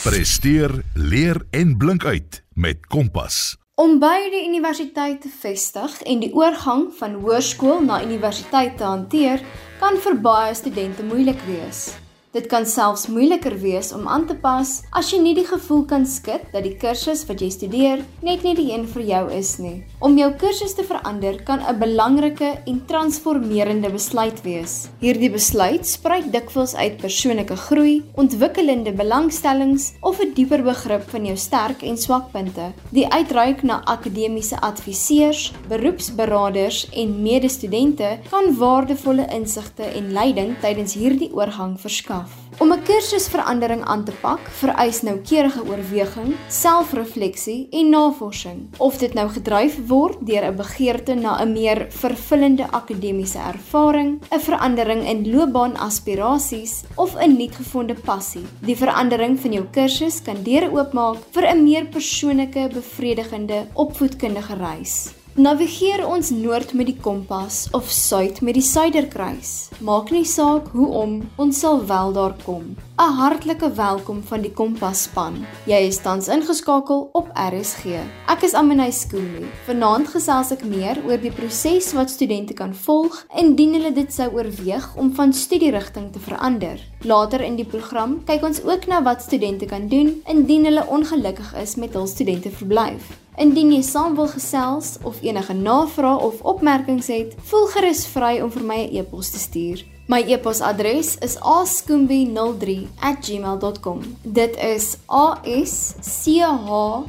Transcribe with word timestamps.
Presteer, 0.00 0.72
leer 0.94 1.36
en 1.50 1.76
blink 1.76 2.04
uit 2.04 2.44
met 2.54 2.86
Kompas. 2.86 3.56
Om 3.74 3.98
beide 3.98 4.46
universiteite 4.48 5.28
te 5.28 5.32
vestig 5.42 5.98
en 6.08 6.22
die 6.24 6.30
oorgang 6.32 6.86
van 6.96 7.18
hoërskool 7.20 7.84
na 7.84 7.98
universiteit 8.00 8.78
te 8.80 8.88
hanteer, 8.88 9.44
kan 9.76 10.00
vir 10.00 10.16
baie 10.24 10.54
studente 10.56 11.04
moeilik 11.04 11.44
wees. 11.44 11.99
Dit 12.30 12.44
kan 12.46 12.62
selfs 12.62 13.08
moeiliker 13.10 13.56
wees 13.58 13.88
om 13.90 14.04
aan 14.06 14.22
te 14.28 14.36
pas 14.38 14.68
as 14.94 15.08
jy 15.10 15.18
nie 15.18 15.32
die 15.34 15.48
gevoel 15.48 15.80
kan 15.90 16.04
skit 16.06 16.44
dat 16.52 16.62
die 16.62 16.76
kursus 16.78 17.24
wat 17.26 17.40
jy 17.42 17.48
studeer 17.50 18.04
net 18.22 18.44
nie 18.46 18.52
die 18.54 18.68
een 18.70 18.84
vir 18.92 19.02
jou 19.08 19.22
is 19.34 19.56
nie. 19.58 19.80
Om 19.98 20.14
jou 20.14 20.28
kursus 20.38 20.76
te 20.78 20.84
verander 20.86 21.40
kan 21.48 21.58
'n 21.58 21.80
belangrike 21.80 22.50
en 22.70 22.78
transformerende 22.86 23.90
besluit 23.90 24.38
wees. 24.44 24.86
Hierdie 25.00 25.30
besluit 25.30 25.82
spruit 25.86 26.30
dikwels 26.30 26.76
uit 26.76 27.00
persoonlike 27.02 27.56
groei, 27.56 28.04
ontwikkelende 28.14 28.92
belangstellings 28.92 29.94
of 30.00 30.20
'n 30.20 30.32
dieper 30.34 30.62
begrip 30.62 31.10
van 31.10 31.26
jou 31.26 31.36
sterk 31.36 31.82
en 31.82 31.98
swakpunte. 31.98 32.72
Die 32.92 33.10
uitreik 33.10 33.62
na 33.62 33.82
akademiese 33.84 34.60
adviseurs, 34.60 35.52
beroepsberaders 35.68 36.88
en 36.94 37.22
medestudente 37.22 38.18
kan 38.30 38.56
waardevolle 38.56 39.26
insigte 39.34 39.82
en 39.82 40.12
leiding 40.12 40.54
tydens 40.60 40.94
hierdie 40.94 41.34
oorgang 41.34 41.80
verskaf 41.80 42.19
af. 42.22 42.40
Om 42.60 42.72
'n 42.72 42.82
kursusverandering 42.82 43.82
aan 43.84 44.04
te 44.04 44.12
pak, 44.20 44.40
vereis 44.60 45.02
noukeurige 45.02 45.62
oorweging, 45.64 46.34
selfrefleksie 46.48 47.68
en 47.70 47.88
navorsing. 47.88 48.68
Of 48.76 48.98
dit 48.98 49.14
nou 49.14 49.28
gedryf 49.28 49.78
word 49.86 50.18
deur 50.26 50.44
'n 50.44 50.56
begeerte 50.56 51.14
na 51.14 51.40
'n 51.40 51.52
meer 51.52 51.86
vervullende 51.88 52.66
akademiese 52.70 53.38
ervaring, 53.38 54.20
'n 54.30 54.40
verandering 54.40 55.08
in 55.08 55.30
loopbaanaspirasies 55.30 56.84
of 56.94 57.16
'n 57.16 57.36
nuutgevonde 57.36 57.94
passie. 57.94 58.46
Die 58.60 58.76
verandering 58.76 59.40
van 59.40 59.52
jou 59.52 59.64
kursus 59.70 60.22
kan 60.22 60.42
deure 60.42 60.70
oopmaak 60.70 61.16
vir 61.30 61.44
'n 61.46 61.62
meer 61.62 61.86
persoonlike, 61.86 62.68
bevredigende 62.72 63.66
opvoedkundige 63.72 64.54
reis. 64.54 65.19
Navigeer 65.40 66.02
ons 66.04 66.28
noord 66.36 66.74
met 66.76 66.90
die 66.90 66.98
kompas 67.00 67.62
of 67.72 67.88
suid 67.88 68.42
met 68.44 68.58
die 68.58 68.64
suiderkruis. 68.66 69.70
Maak 69.80 70.10
nie 70.12 70.26
saak 70.28 70.66
hoe 70.74 70.88
om, 71.00 71.14
ons 71.40 71.60
sal 71.62 71.78
wel 71.88 72.12
daar 72.12 72.34
kom. 72.44 72.74
'n 73.00 73.14
Hartlike 73.16 73.70
welkom 73.72 74.18
van 74.30 74.42
die 74.44 74.50
Kompas 74.52 75.02
span. 75.02 75.46
Jy 75.64 75.78
is 75.88 76.00
tans 76.04 76.28
ingeskakel 76.28 77.08
op 77.12 77.30
RSG. 77.32 78.02
Ek 78.28 78.42
is 78.42 78.52
Aminay 78.52 78.92
Skoolie. 78.92 79.48
Vanaand 79.64 80.08
gesels 80.08 80.50
ek 80.52 80.64
meer 80.64 81.00
oor 81.06 81.16
die 81.16 81.32
proses 81.32 81.88
wat 81.96 82.10
studente 82.10 82.52
kan 82.52 82.74
volg 82.74 83.24
indien 83.34 83.72
hulle 83.78 83.92
dit 83.92 84.12
sou 84.12 84.28
oorweeg 84.34 84.90
om 84.96 85.14
van 85.14 85.32
studierigting 85.32 86.12
te 86.12 86.18
verander. 86.18 86.76
Later 87.00 87.40
in 87.40 87.56
die 87.56 87.64
program 87.64 88.20
kyk 88.26 88.44
ons 88.44 88.60
ook 88.64 88.86
na 88.86 89.02
wat 89.02 89.22
studente 89.22 89.64
kan 89.64 89.88
doen 89.88 90.22
indien 90.28 90.64
hulle 90.64 90.84
ongelukkig 90.86 91.54
is 91.62 91.76
met 91.76 91.96
hul 91.96 92.06
studenteverblyf. 92.06 93.29
Indien 93.40 93.70
jy 93.72 93.80
saam 93.80 94.12
wil 94.18 94.26
gesels 94.28 94.98
of 95.08 95.22
enige 95.24 95.54
navrae 95.56 96.18
of 96.20 96.42
opmerkings 96.44 97.08
het, 97.08 97.32
voel 97.48 97.64
gerus 97.72 98.04
vry 98.12 98.36
om 98.44 98.52
vir 98.52 98.62
my 98.62 98.84
'n 98.84 98.92
e-pos 99.00 99.30
te 99.30 99.38
stuur. 99.38 99.84
My 100.08 100.22
e-posadres 100.26 101.18
is 101.22 101.38
askoombie03@gmail.com. 101.38 104.16
Dit 104.22 104.56
is 104.56 104.96
a 105.08 105.40
s 105.64 105.94
c 106.00 106.40
h 106.40 106.68
o 106.68 107.06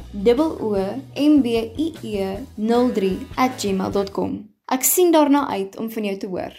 m 1.14 1.42
b 1.42 1.46
i 1.76 1.92
e 2.02 2.36
03@gmail.com. 2.56 4.50
Ek 4.66 4.82
sien 4.82 5.12
daarna 5.12 5.48
uit 5.48 5.76
om 5.76 5.90
van 5.90 6.04
jou 6.04 6.16
te 6.16 6.26
hoor. 6.26 6.52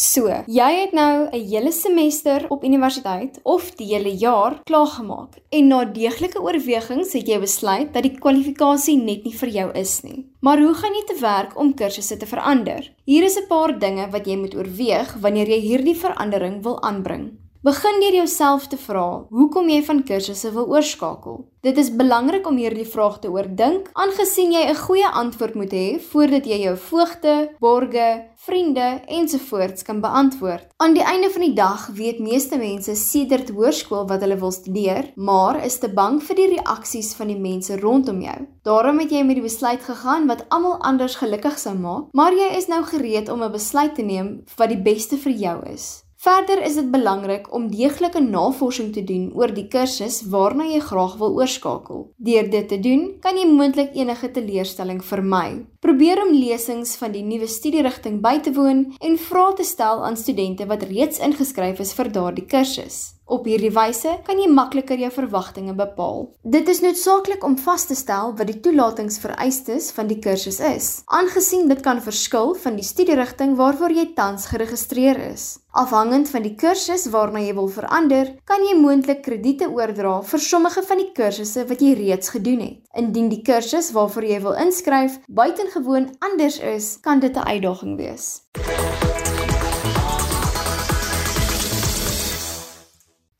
So, 0.00 0.30
jy 0.48 0.68
het 0.78 0.94
nou 0.96 1.28
'n 1.28 1.46
hele 1.50 1.72
semester 1.72 2.46
op 2.48 2.64
universiteit 2.64 3.40
of 3.42 3.74
die 3.76 3.86
hele 3.86 4.16
jaar 4.16 4.62
klaargemaak 4.64 5.34
en 5.50 5.66
na 5.66 5.84
deeglike 5.84 6.40
oorwegings 6.40 7.12
het 7.12 7.28
jy 7.28 7.38
besluit 7.40 7.92
dat 7.92 8.02
die 8.02 8.18
kwalifikasie 8.18 8.96
net 8.96 9.24
nie 9.24 9.34
vir 9.34 9.48
jou 9.48 9.68
is 9.74 10.00
nie. 10.02 10.24
Maar 10.40 10.58
hoe 10.58 10.74
gaan 10.74 10.94
jy 10.94 11.04
te 11.06 11.20
werk 11.20 11.58
om 11.58 11.74
kursusse 11.74 12.16
te 12.16 12.26
verander? 12.26 12.92
Hier 13.04 13.24
is 13.24 13.36
'n 13.36 13.46
paar 13.48 13.78
dinge 13.78 14.10
wat 14.10 14.26
jy 14.26 14.36
moet 14.36 14.54
oorweeg 14.54 15.16
wanneer 15.20 15.48
jy 15.48 15.60
hierdie 15.60 15.96
verandering 15.96 16.62
wil 16.62 16.82
aanbring. 16.82 17.36
Begin 17.62 17.98
deur 18.00 18.14
jouself 18.14 18.70
te 18.72 18.76
vra 18.80 19.26
hoekom 19.36 19.66
jy 19.68 19.82
van 19.84 19.98
kursusse 20.08 20.48
wil 20.54 20.70
oorskakel. 20.72 21.42
Dit 21.60 21.76
is 21.76 21.90
belangrik 21.92 22.46
om 22.48 22.56
hierdie 22.56 22.86
vraag 22.88 23.18
te 23.20 23.28
oordink, 23.28 23.90
aangesien 23.92 24.54
jy 24.54 24.62
'n 24.70 24.78
goeie 24.78 25.10
antwoord 25.22 25.58
moet 25.60 25.74
hê 25.76 26.00
voordat 26.00 26.48
jy 26.48 26.58
jou 26.62 26.72
voogte, 26.76 27.34
borge, 27.60 28.08
vriende 28.46 29.04
ensovoorts 29.18 29.84
kan 29.84 30.00
beantwoord. 30.00 30.72
Aan 30.78 30.94
die 30.94 31.04
einde 31.04 31.28
van 31.28 31.42
die 31.42 31.52
dag 31.52 31.86
weet 31.92 32.18
meeste 32.18 32.56
mense 32.56 32.96
sedert 32.96 33.50
hoërskool 33.50 34.08
wat 34.08 34.20
hulle 34.20 34.40
wil 34.40 34.52
studeer, 34.52 35.12
maar 35.16 35.62
is 35.64 35.78
te 35.78 35.88
bang 35.88 36.22
vir 36.22 36.36
die 36.36 36.50
reaksies 36.56 37.14
van 37.14 37.28
die 37.28 37.40
mense 37.40 37.76
rondom 37.76 38.22
jou. 38.22 38.40
Daarom 38.62 38.98
het 39.00 39.10
jy 39.10 39.22
met 39.22 39.36
die 39.36 39.48
besluit 39.50 39.82
gegaan 39.82 40.26
wat 40.26 40.46
almal 40.48 40.80
anders 40.80 41.16
gelukkig 41.16 41.58
sou 41.58 41.74
maak, 41.74 42.08
maar 42.12 42.32
jy 42.32 42.56
is 42.56 42.68
nou 42.68 42.82
gereed 42.82 43.28
om 43.28 43.42
'n 43.42 43.52
besluit 43.52 43.94
te 43.94 44.02
neem 44.02 44.44
wat 44.56 44.68
die 44.68 44.82
beste 44.82 45.16
vir 45.18 45.32
jou 45.32 45.66
is. 45.66 46.09
Verder 46.20 46.60
is 46.60 46.74
dit 46.76 46.88
belangrik 46.92 47.46
om 47.56 47.70
deeglike 47.72 48.20
navorsing 48.20 48.90
te 48.92 49.00
doen 49.08 49.30
oor 49.32 49.54
die 49.56 49.64
kursus 49.72 50.18
waarna 50.28 50.66
jy 50.68 50.80
graag 50.84 51.14
wil 51.16 51.38
oorskakel. 51.38 52.02
Deur 52.20 52.50
dit 52.52 52.66
te 52.68 52.76
doen, 52.84 53.06
kan 53.24 53.38
jy 53.40 53.46
moontlik 53.48 53.96
enige 53.96 54.28
teleurstelling 54.36 55.00
vermy. 55.00 55.62
Probeer 55.80 56.20
om 56.20 56.34
lesings 56.36 56.92
van 57.00 57.14
die 57.16 57.24
nuwe 57.24 57.48
studierigting 57.48 58.18
by 58.20 58.34
te 58.44 58.52
woon 58.52 58.90
en 59.00 59.16
vrae 59.16 59.54
te 59.56 59.64
stel 59.64 60.04
aan 60.04 60.20
studente 60.20 60.68
wat 60.68 60.84
reeds 60.92 61.24
ingeskryf 61.24 61.80
is 61.80 61.94
vir 61.96 62.12
daardie 62.12 62.44
kursus. 62.52 63.00
Op 63.30 63.44
hierdie 63.46 63.70
wyse 63.70 64.16
kan 64.26 64.40
jy 64.42 64.48
makliker 64.50 64.98
jou 64.98 65.08
verwagtinge 65.14 65.70
bepaal. 65.78 66.24
Dit 66.42 66.66
is 66.72 66.80
noodsaaklik 66.82 67.44
om 67.46 67.54
vas 67.62 67.84
te 67.86 67.94
stel 67.94 68.32
wat 68.34 68.48
die 68.50 68.58
toelatingsvereistes 68.64 69.92
van 69.94 70.10
die 70.10 70.18
kursus 70.18 70.58
is, 70.58 70.88
aangesien 71.06 71.70
dit 71.70 71.78
kan 71.84 72.02
verskil 72.02 72.56
van 72.58 72.74
die 72.80 72.86
studierigting 72.86 73.54
waarvoor 73.60 73.94
jy 73.94 74.08
tans 74.16 74.48
geregistreer 74.50 75.22
is. 75.28 75.60
Afhangend 75.70 76.26
van 76.34 76.42
die 76.42 76.56
kursus 76.58 77.06
waarna 77.14 77.44
jy 77.44 77.54
wil 77.54 77.70
verander, 77.70 78.34
kan 78.50 78.66
jy 78.66 78.74
moontlik 78.74 79.22
krediete 79.22 79.70
oordra 79.70 80.16
vir 80.26 80.42
sommige 80.42 80.82
van 80.90 80.98
die 80.98 81.12
kursusse 81.14 81.68
wat 81.70 81.86
jy 81.86 81.94
reeds 82.00 82.34
gedoen 82.34 82.64
het. 82.66 82.82
Indien 82.98 83.30
die 83.30 83.44
kursus 83.46 83.92
waarvoor 83.94 84.26
jy 84.26 84.42
wil 84.42 84.58
inskryf 84.58 85.20
buitengewoon 85.30 86.10
anders 86.18 86.58
is, 86.58 86.96
kan 87.06 87.22
dit 87.22 87.36
'n 87.36 87.46
uitdaging 87.46 87.94
wees. 87.96 88.42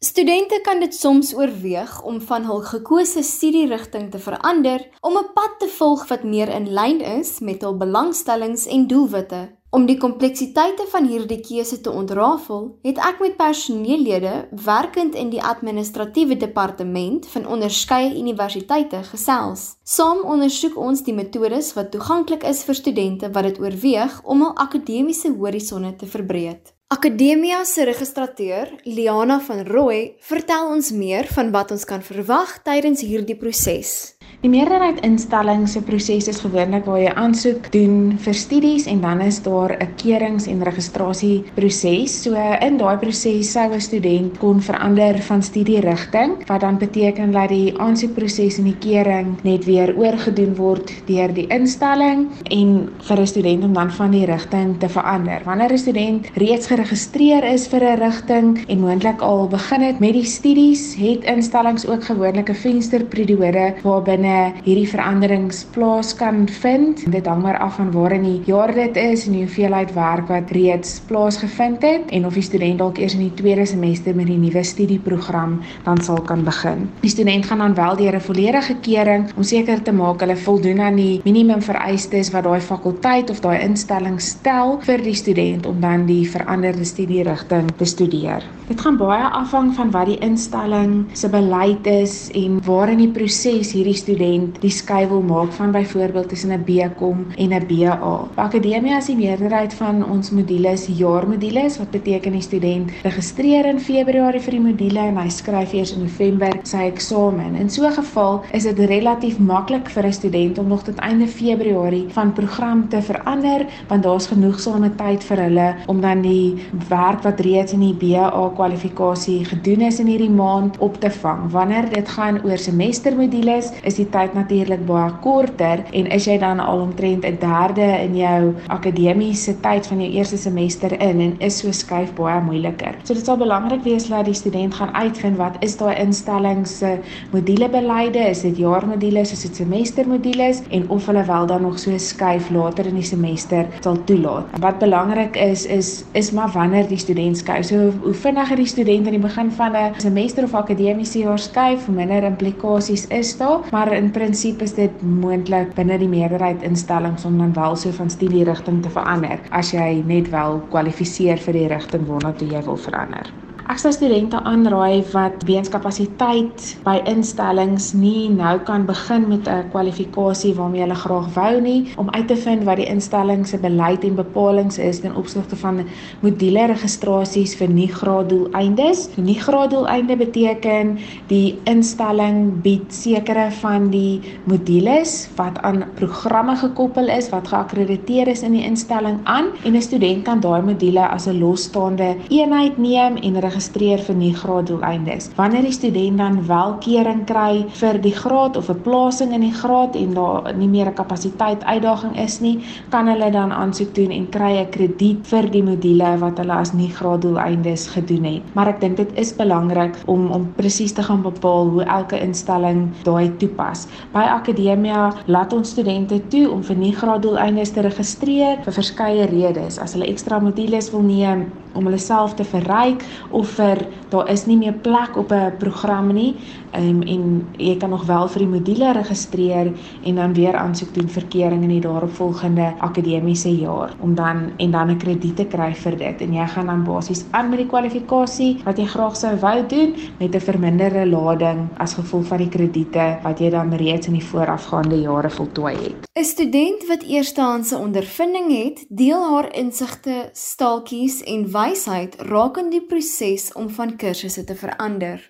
Studente 0.03 0.61
kan 0.65 0.79
dit 0.81 0.95
soms 0.95 1.35
oorweeg 1.37 1.91
om 2.09 2.21
van 2.25 2.47
hul 2.49 2.63
gekose 2.65 3.21
studierigting 3.23 4.07
te 4.11 4.19
verander 4.19 4.87
om 5.01 5.19
'n 5.19 5.29
pad 5.35 5.59
te 5.59 5.69
volg 5.69 6.07
wat 6.09 6.23
meer 6.25 6.49
in 6.49 6.71
lyn 6.79 7.01
is 7.01 7.41
met 7.41 7.61
hul 7.63 7.77
belangstellings 7.77 8.65
en 8.67 8.87
doelwitte. 8.87 9.43
Om 9.71 9.85
die 9.87 9.97
kompleksiteite 9.97 10.87
van 10.93 11.07
hierdie 11.07 11.41
keuse 11.41 11.81
te 11.81 11.91
ontrafel, 11.91 12.79
het 12.83 12.99
ek 12.99 13.21
met 13.21 13.37
personeellede 13.37 14.49
werkend 14.65 15.15
in 15.15 15.31
die 15.31 15.43
administratiewe 15.43 16.37
departement 16.37 17.27
van 17.27 17.47
onderskeie 17.47 18.19
universiteite 18.19 19.03
gesels. 19.03 19.77
Saam 19.85 20.25
ondersoek 20.25 20.77
ons 20.77 21.03
die 21.03 21.15
metodes 21.15 21.73
wat 21.75 21.91
toeganklik 21.91 22.43
is 22.43 22.65
vir 22.65 22.75
studente 22.75 23.31
wat 23.31 23.43
dit 23.43 23.61
oorweeg 23.61 24.21
om 24.25 24.43
hul 24.43 24.57
akademiese 24.57 25.29
horisonne 25.39 25.97
te 25.97 26.07
verbreek. 26.07 26.80
Akademia 26.93 27.65
se 27.65 27.85
registrateur, 27.85 28.67
Liana 28.83 29.37
van 29.47 29.61
Rooi, 29.63 30.17
vertel 30.27 30.73
ons 30.75 30.91
meer 30.91 31.31
van 31.37 31.53
wat 31.55 31.71
ons 31.71 31.87
kan 31.87 32.03
verwag 32.03 32.57
tydens 32.67 33.05
hierdie 33.07 33.39
proses. 33.39 33.93
Die 34.41 34.49
meerderheid 34.49 35.03
instellings 35.05 35.75
se 35.75 35.83
proses 35.85 36.25
is 36.33 36.39
gewoonlik 36.41 36.87
waar 36.89 36.97
jy 37.03 37.11
aansoek 37.13 37.67
doen 37.75 38.15
vir 38.25 38.37
studies 38.41 38.87
en 38.89 39.03
dan 39.05 39.21
is 39.21 39.43
daar 39.45 39.77
'n 39.77 39.89
keurings- 40.01 40.47
en 40.47 40.63
registrasieproses. 40.65 42.23
So 42.23 42.33
in 42.61 42.79
daai 42.79 42.97
proses 42.97 43.53
sou 43.53 43.69
'n 43.71 43.81
student 43.81 44.39
kon 44.39 44.63
verander 44.63 45.19
van 45.19 45.43
studierigting, 45.43 46.47
wat 46.47 46.61
dan 46.61 46.79
beteken 46.79 47.33
dat 47.33 47.49
die 47.49 47.79
aansoekproses 47.79 48.59
en 48.59 48.65
die 48.65 48.79
keuring 48.79 49.37
net 49.43 49.65
weer 49.65 49.95
oorgedoen 49.97 50.57
word 50.57 50.91
deur 51.07 51.35
die 51.35 51.47
instelling 51.47 52.31
en 52.45 52.89
vir 52.99 53.21
'n 53.21 53.27
student 53.27 53.65
om 53.65 53.75
dan 53.75 53.91
van 53.91 54.11
die 54.11 54.25
rigting 54.25 54.79
te 54.79 54.89
verander. 54.89 55.43
Wanneer 55.45 55.73
'n 55.73 55.79
student 55.79 56.31
reeds 56.35 56.67
geregistreer 56.81 57.45
is 57.45 57.67
vir 57.69 57.83
'n 57.85 57.99
rigting 58.01 58.65
en 58.69 58.81
moontlik 58.81 59.21
al 59.21 59.49
begin 59.49 59.83
het 59.83 59.99
met 60.01 60.15
die 60.15 60.25
studies, 60.25 60.95
het 60.97 61.25
instellings 61.25 61.87
ook 61.87 62.05
gewoonlik 62.05 62.49
'n 62.49 62.55
vensterperiode 62.55 63.75
waarbinne 63.83 64.53
hierdie 64.65 64.89
veranderings 64.89 65.65
plaas 65.73 66.15
kan 66.15 66.49
vind. 66.49 67.13
Dit 67.13 67.27
hang 67.27 67.43
maar 67.43 67.59
af 67.59 67.75
van 67.75 67.93
waar 67.93 68.13
in 68.13 68.23
die 68.23 68.41
jaar 68.45 68.75
dit 68.75 68.97
is 68.97 69.27
en 69.27 69.33
die 69.33 69.45
hoeveelheid 69.45 69.93
werk 69.93 70.29
wat 70.29 70.51
reeds 70.51 71.01
plaasgevind 71.07 71.83
het 71.83 72.11
en 72.11 72.27
of 72.27 72.35
die 72.35 72.43
student 72.43 72.79
dalk 72.79 72.99
eers 72.99 73.15
in 73.15 73.21
die 73.21 73.35
tweede 73.35 73.67
semester 73.67 74.15
met 74.15 74.27
die 74.27 74.39
nuwe 74.39 74.63
studieprogram 74.63 75.61
dan 75.85 76.01
sal 76.01 76.21
kan 76.23 76.45
begin. 76.45 76.89
Die 77.01 77.11
student 77.11 77.47
gaan 77.47 77.59
dan 77.59 77.75
wel 77.75 77.97
deur 77.97 78.15
'n 78.15 78.21
volledige 78.21 78.75
keuring 78.81 79.29
om 79.37 79.43
seker 79.43 79.83
te 79.83 79.93
maak 79.93 80.21
hulle 80.21 80.37
voldoen 80.37 80.81
aan 80.81 80.97
die 80.97 81.21
minimum 81.25 81.63
vereistes 81.63 82.31
wat 82.31 82.45
daai 82.45 82.61
fakulteit 82.61 83.31
of 83.31 83.41
daai 83.41 83.61
instelling 83.61 84.21
stel 84.21 84.79
vir 84.81 85.03
die 85.03 85.15
student 85.15 85.67
om 85.67 85.81
dan 85.81 86.07
die 86.07 86.31
verandering 86.31 86.70
veranderde 86.71 86.85
studierigting 86.85 87.71
te 87.77 87.85
studeer. 87.85 88.45
Dit 88.69 88.81
gaan 88.81 88.97
baie 88.97 89.25
afhang 89.35 89.73
van 89.75 89.91
wat 89.91 90.07
die 90.07 90.19
instelling 90.23 91.07
se 91.13 91.29
beleid 91.29 91.87
is 91.87 92.31
en 92.39 92.61
waar 92.63 92.91
in 92.93 93.01
die 93.03 93.11
proses 93.11 93.73
hierdie 93.75 93.97
student 93.99 94.61
die 94.63 94.71
skuil 94.71 95.09
wil 95.11 95.23
maak 95.23 95.53
van 95.53 95.73
byvoorbeeld 95.73 96.29
tussen 96.29 96.53
'n 96.53 96.65
BCom 96.65 97.27
en 97.37 97.53
'n 97.53 97.67
BA. 97.67 98.29
By 98.37 98.43
akademie 98.43 98.97
is 98.97 99.07
die 99.07 99.17
meerderheid 99.17 99.75
van 99.75 100.05
ons 100.05 100.31
modules 100.31 100.87
jaarmodules 100.87 101.79
wat 101.79 101.91
beteken 101.91 102.33
die 102.33 102.43
student 102.43 102.91
registreer 103.03 103.67
in 103.67 103.81
Februarie 103.81 104.41
vir 104.41 104.53
die 104.53 104.61
module 104.61 105.01
en 105.01 105.17
hy 105.17 105.29
skryf 105.29 105.73
eers 105.73 105.93
in 105.93 106.03
November 106.03 106.53
sy 106.63 106.87
eksamen. 106.87 107.55
In 107.57 107.71
so 107.71 107.87
'n 107.87 107.93
geval 107.93 108.45
is 108.53 108.63
dit 108.63 108.79
relatief 108.79 109.39
maklik 109.39 109.89
vir 109.89 110.07
'n 110.07 110.13
student 110.13 110.59
om 110.59 110.69
nog 110.69 110.83
tot 110.83 110.99
einde 110.99 111.27
Februarie 111.27 112.07
van 112.09 112.33
program 112.33 112.89
te 112.89 113.03
verander 113.03 113.67
want 113.89 114.03
daar's 114.03 114.27
genoegsame 114.27 114.95
tyd 114.95 115.25
vir 115.25 115.37
hulle 115.37 115.75
om 115.87 116.01
dan 116.01 116.23
die 116.23 116.60
werk 116.89 117.23
wat 117.23 117.41
reeds 117.41 117.73
in 117.73 117.85
die 117.85 117.95
BA 117.95 118.31
kwalifikasie 118.55 119.45
gedoen 119.45 119.81
is 119.89 120.01
in 120.01 120.07
hierdie 120.11 120.31
maand 120.31 120.79
op 120.79 121.01
te 121.01 121.11
vang. 121.11 121.51
Wanneer 121.53 121.89
dit 121.93 122.09
gaan 122.09 122.41
oor 122.45 122.59
semestermodules, 122.59 123.73
is 123.83 123.99
die 124.01 124.09
tyd 124.11 124.35
natuurlik 124.35 124.85
baie 124.87 125.11
korter 125.25 125.85
en 125.93 126.11
is 126.11 126.27
jy 126.29 126.39
dan 126.39 126.61
al 126.61 126.81
omtrent 126.81 127.25
'n 127.25 127.39
derde 127.41 127.89
in 128.05 128.17
jou 128.17 128.55
akademiese 128.69 129.55
tyd 129.61 129.87
van 129.87 130.01
jou 130.01 130.11
eerste 130.11 130.37
semester 130.37 130.93
in 131.01 131.21
en 131.21 131.35
is 131.39 131.59
so 131.59 131.73
skuif 131.73 132.13
baie 132.15 132.41
moeiliker. 132.41 132.95
So 133.05 133.15
dit 133.15 133.25
sal 133.25 133.37
belangrik 133.37 133.83
wees 133.85 134.09
dat 134.09 134.25
die 134.25 134.35
student 134.35 134.75
gaan 134.75 134.95
uitvind 134.95 135.37
wat 135.37 135.57
is 135.61 135.77
daai 135.77 135.97
instellings 135.97 136.79
se 136.79 136.99
modulebeleide, 137.33 138.19
is 138.19 138.43
dit 138.43 138.57
jaarmodules, 138.57 139.33
is 139.33 139.43
dit 139.43 139.57
semestermodules 139.57 140.63
en 140.71 140.89
of 140.89 141.07
hulle 141.07 141.25
wel 141.25 141.47
dan 141.47 141.63
nog 141.63 141.79
so 141.79 141.99
skuif 141.99 142.51
later 142.51 142.87
in 142.87 142.95
die 142.95 143.07
semester 143.07 143.67
sal 143.81 143.99
toelaat. 144.05 144.45
Wat 144.61 144.79
belangrik 144.79 145.37
is 145.37 145.67
is 145.67 146.05
is 146.13 146.31
maar 146.31 146.50
wanneer 146.53 146.89
die 146.89 146.99
student 146.99 147.39
skuif. 147.39 147.67
So 147.67 147.91
hoe 148.03 148.15
vinniger 148.15 148.57
die 148.57 148.67
student 148.67 149.07
aan 149.07 149.17
die 149.17 149.23
begin 149.23 149.53
van 149.53 149.77
'n 149.77 150.01
semester 150.01 150.45
of 150.45 150.55
akademiese 150.55 151.19
jaar 151.19 151.39
skuif, 151.39 151.87
hoe 151.87 151.95
minder 151.95 152.23
implikasies 152.23 153.07
is 153.07 153.37
daar, 153.37 153.61
maar 153.71 153.93
in 153.93 154.11
prinsipie 154.11 154.63
is 154.63 154.75
dit 154.75 155.03
moontlik 155.03 155.75
binne 155.75 155.99
die 155.99 156.09
meerderheid 156.09 156.63
instellings 156.63 157.25
om 157.25 157.39
dan 157.39 157.53
wel 157.53 157.77
so 157.77 157.91
van 157.91 158.11
studierigting 158.11 158.83
te 158.83 158.91
verander 158.91 159.41
as 159.51 159.71
jy 159.71 160.03
net 160.07 160.31
wel 160.31 160.61
kwalifiseer 160.71 161.39
vir 161.39 161.53
die 161.53 161.69
rigting 161.69 162.07
waarna 162.07 162.33
toe 162.33 162.49
jy 162.49 162.63
wil 162.63 162.77
verander. 162.77 163.50
Ek 163.71 163.79
sal 163.79 163.93
studente 163.95 164.35
aanraai 164.51 165.05
wat 165.13 165.45
weens 165.47 165.71
kapasiteit 165.71 166.65
by 166.83 166.97
instellings 167.07 167.93
nie 167.95 168.27
nou 168.33 168.57
kan 168.67 168.83
begin 168.89 169.29
met 169.31 169.47
'n 169.47 169.69
kwalifikasie 169.71 170.55
waarmee 170.59 170.83
hulle 170.83 170.97
graag 170.99 171.29
wou 171.37 171.61
nie 171.61 171.87
om 171.97 172.11
uit 172.11 172.27
te 172.27 172.37
vind 172.37 172.65
wat 172.65 172.77
die 172.83 172.89
instelling 172.91 173.47
se 173.47 173.59
beleid 173.59 174.03
en 174.05 174.17
bepalinge 174.17 174.83
is 174.83 175.01
ten 175.01 175.15
opsigte 175.15 175.57
van 175.57 175.87
module 176.21 176.67
registrasies 176.67 177.55
vir 177.55 177.69
nie 177.69 177.87
graaddoeleindes. 177.87 179.09
Nie 179.17 179.39
graaddoeleinde 179.39 180.17
beteken 180.17 180.99
die 181.29 181.59
instelling 181.65 182.63
bied 182.63 182.91
sekere 182.93 183.51
van 183.51 183.91
die 183.91 184.21
modules 184.45 185.29
wat 185.37 185.63
aan 185.63 185.85
programme 185.95 186.57
gekoppel 186.57 187.09
is 187.09 187.31
wat 187.31 187.49
geakkrediteer 187.49 188.29
is 188.29 188.43
in 188.43 188.53
die 188.53 188.65
instelling 188.65 189.21
aan 189.25 189.47
en 189.65 189.77
'n 189.77 189.83
student 189.83 190.25
kan 190.25 190.41
daai 190.41 190.63
module 190.63 191.09
as 191.09 191.27
'n 191.27 191.39
losstaande 191.39 192.17
eenheid 192.29 192.79
neem 192.79 193.17
en 193.17 193.41
geregistreer 193.61 194.01
vir 194.01 194.17
nie 194.17 194.33
graaddoeleindes. 194.35 195.31
Wanneer 195.37 195.63
die 195.63 195.73
student 195.73 196.19
dan 196.19 196.47
wel 196.47 196.77
kering 196.81 197.27
kry 197.27 197.67
vir 197.81 197.99
die 198.01 198.15
graad 198.15 198.57
of 198.57 198.71
'n 198.71 198.81
plasing 198.83 199.33
in 199.35 199.41
die 199.41 199.53
graad 199.53 199.97
en 199.97 200.15
daar 200.15 200.55
nie 200.57 200.69
meer 200.69 200.89
'n 200.89 200.95
kapasiteit 200.95 201.63
uitdaging 201.65 202.17
is 202.17 202.41
nie, 202.41 202.61
kan 202.91 203.07
hulle 203.07 203.31
dan 203.31 203.53
aansoek 203.53 203.95
doen 203.95 204.11
en 204.11 204.29
kry 204.29 204.59
'n 204.59 204.71
krediet 204.71 205.27
vir 205.27 205.51
die 205.51 205.63
module 205.63 206.19
wat 206.19 206.39
hulle 206.39 206.53
as 206.53 206.73
nie 206.73 206.89
graaddoeleindes 206.89 207.89
gedoen 207.89 208.25
het. 208.25 208.43
Maar 208.55 208.69
ek 208.69 208.81
dink 208.81 208.97
dit 208.97 209.13
is 209.15 209.33
belangrik 209.37 209.97
om 210.07 210.31
om 210.31 210.53
presies 210.57 210.93
te 210.93 211.03
gaan 211.03 211.23
bepaal 211.23 211.69
hoe 211.69 211.85
elke 211.85 212.21
instelling 212.21 212.91
daai 213.05 213.31
toepas. 213.39 213.87
By 214.13 214.25
akademia 214.25 215.13
laat 215.27 215.53
ons 215.53 215.71
studente 215.71 216.21
toe 216.29 216.51
om 216.51 216.63
vir 216.63 216.77
nie 216.77 216.93
graaddoeleindes 216.93 217.71
te 217.71 217.81
registreer 217.81 218.59
vir 218.65 218.73
verskeie 218.73 219.27
redes. 219.27 219.79
As 219.79 219.93
hulle 219.93 220.07
ekstra 220.07 220.39
modules 220.39 220.91
wil 220.91 221.03
neem 221.03 221.60
om 221.75 221.85
hulle 221.85 221.99
self 221.99 222.35
te 222.35 222.45
verryk 222.45 223.05
of 223.31 223.49
vir 223.59 223.87
daar 224.11 224.31
is 224.31 224.47
nie 224.47 224.57
meer 224.57 224.73
plek 224.73 225.17
op 225.17 225.33
'n 225.33 225.57
program 225.59 226.13
nie 226.13 226.35
um, 226.75 227.03
en 227.03 227.47
jy 227.57 227.77
kan 227.77 227.91
nog 227.91 228.05
wel 228.07 228.29
vir 228.29 228.39
die 228.45 228.49
module 228.49 228.93
registreer 228.93 229.73
en 230.05 230.15
dan 230.15 230.35
weer 230.35 230.57
aansoek 230.57 230.95
doen 230.95 231.09
vir 231.09 231.25
kering 231.29 231.63
in 231.63 231.75
die 231.75 231.81
daaropvolgende 231.81 232.75
akademiese 232.79 233.51
jaar 233.57 233.95
om 234.01 234.15
dan 234.15 234.51
en 234.57 234.71
dan 234.71 234.91
'n 234.91 234.99
krediet 234.99 235.37
te 235.37 235.45
kry 235.45 235.75
vir 235.75 235.97
dit 235.97 236.21
en 236.21 236.33
jy 236.33 236.47
gaan 236.47 236.67
dan 236.67 236.85
basies 236.85 237.25
aan 237.31 237.51
met 237.51 237.59
die 237.59 237.67
kwalifikasie 237.69 238.61
wat 238.65 238.79
jy 238.79 238.87
graag 238.87 239.17
sou 239.17 239.37
wou 239.37 239.67
doen 239.67 239.95
met 240.19 240.35
'n 240.35 240.41
verminderde 240.41 241.07
lading 241.07 241.69
as 241.79 241.95
gevolg 241.95 242.27
van 242.27 242.39
die 242.39 242.49
krediete 242.49 243.19
wat 243.23 243.39
jy 243.39 243.51
dan 243.51 243.75
reeds 243.75 244.07
in 244.07 244.13
die 244.13 244.25
voorafgaande 244.25 245.01
jare 245.01 245.31
voltooi 245.31 245.75
het. 245.75 246.09
'n 246.19 246.25
Student 246.25 246.87
wat 246.89 247.03
eerstehandse 247.03 247.77
ondervinding 247.77 248.49
het, 248.65 248.85
deel 248.89 249.23
haar 249.33 249.55
insigte, 249.55 250.31
staaltjies 250.33 251.23
en 251.23 251.51
wysheid 251.61 252.15
rakende 252.31 252.79
die 252.79 252.87
proses 252.89 253.51
om 253.59 253.69
van 253.77 253.97
kursusse 254.01 254.45
te 254.49 254.55
verander. 254.57 255.21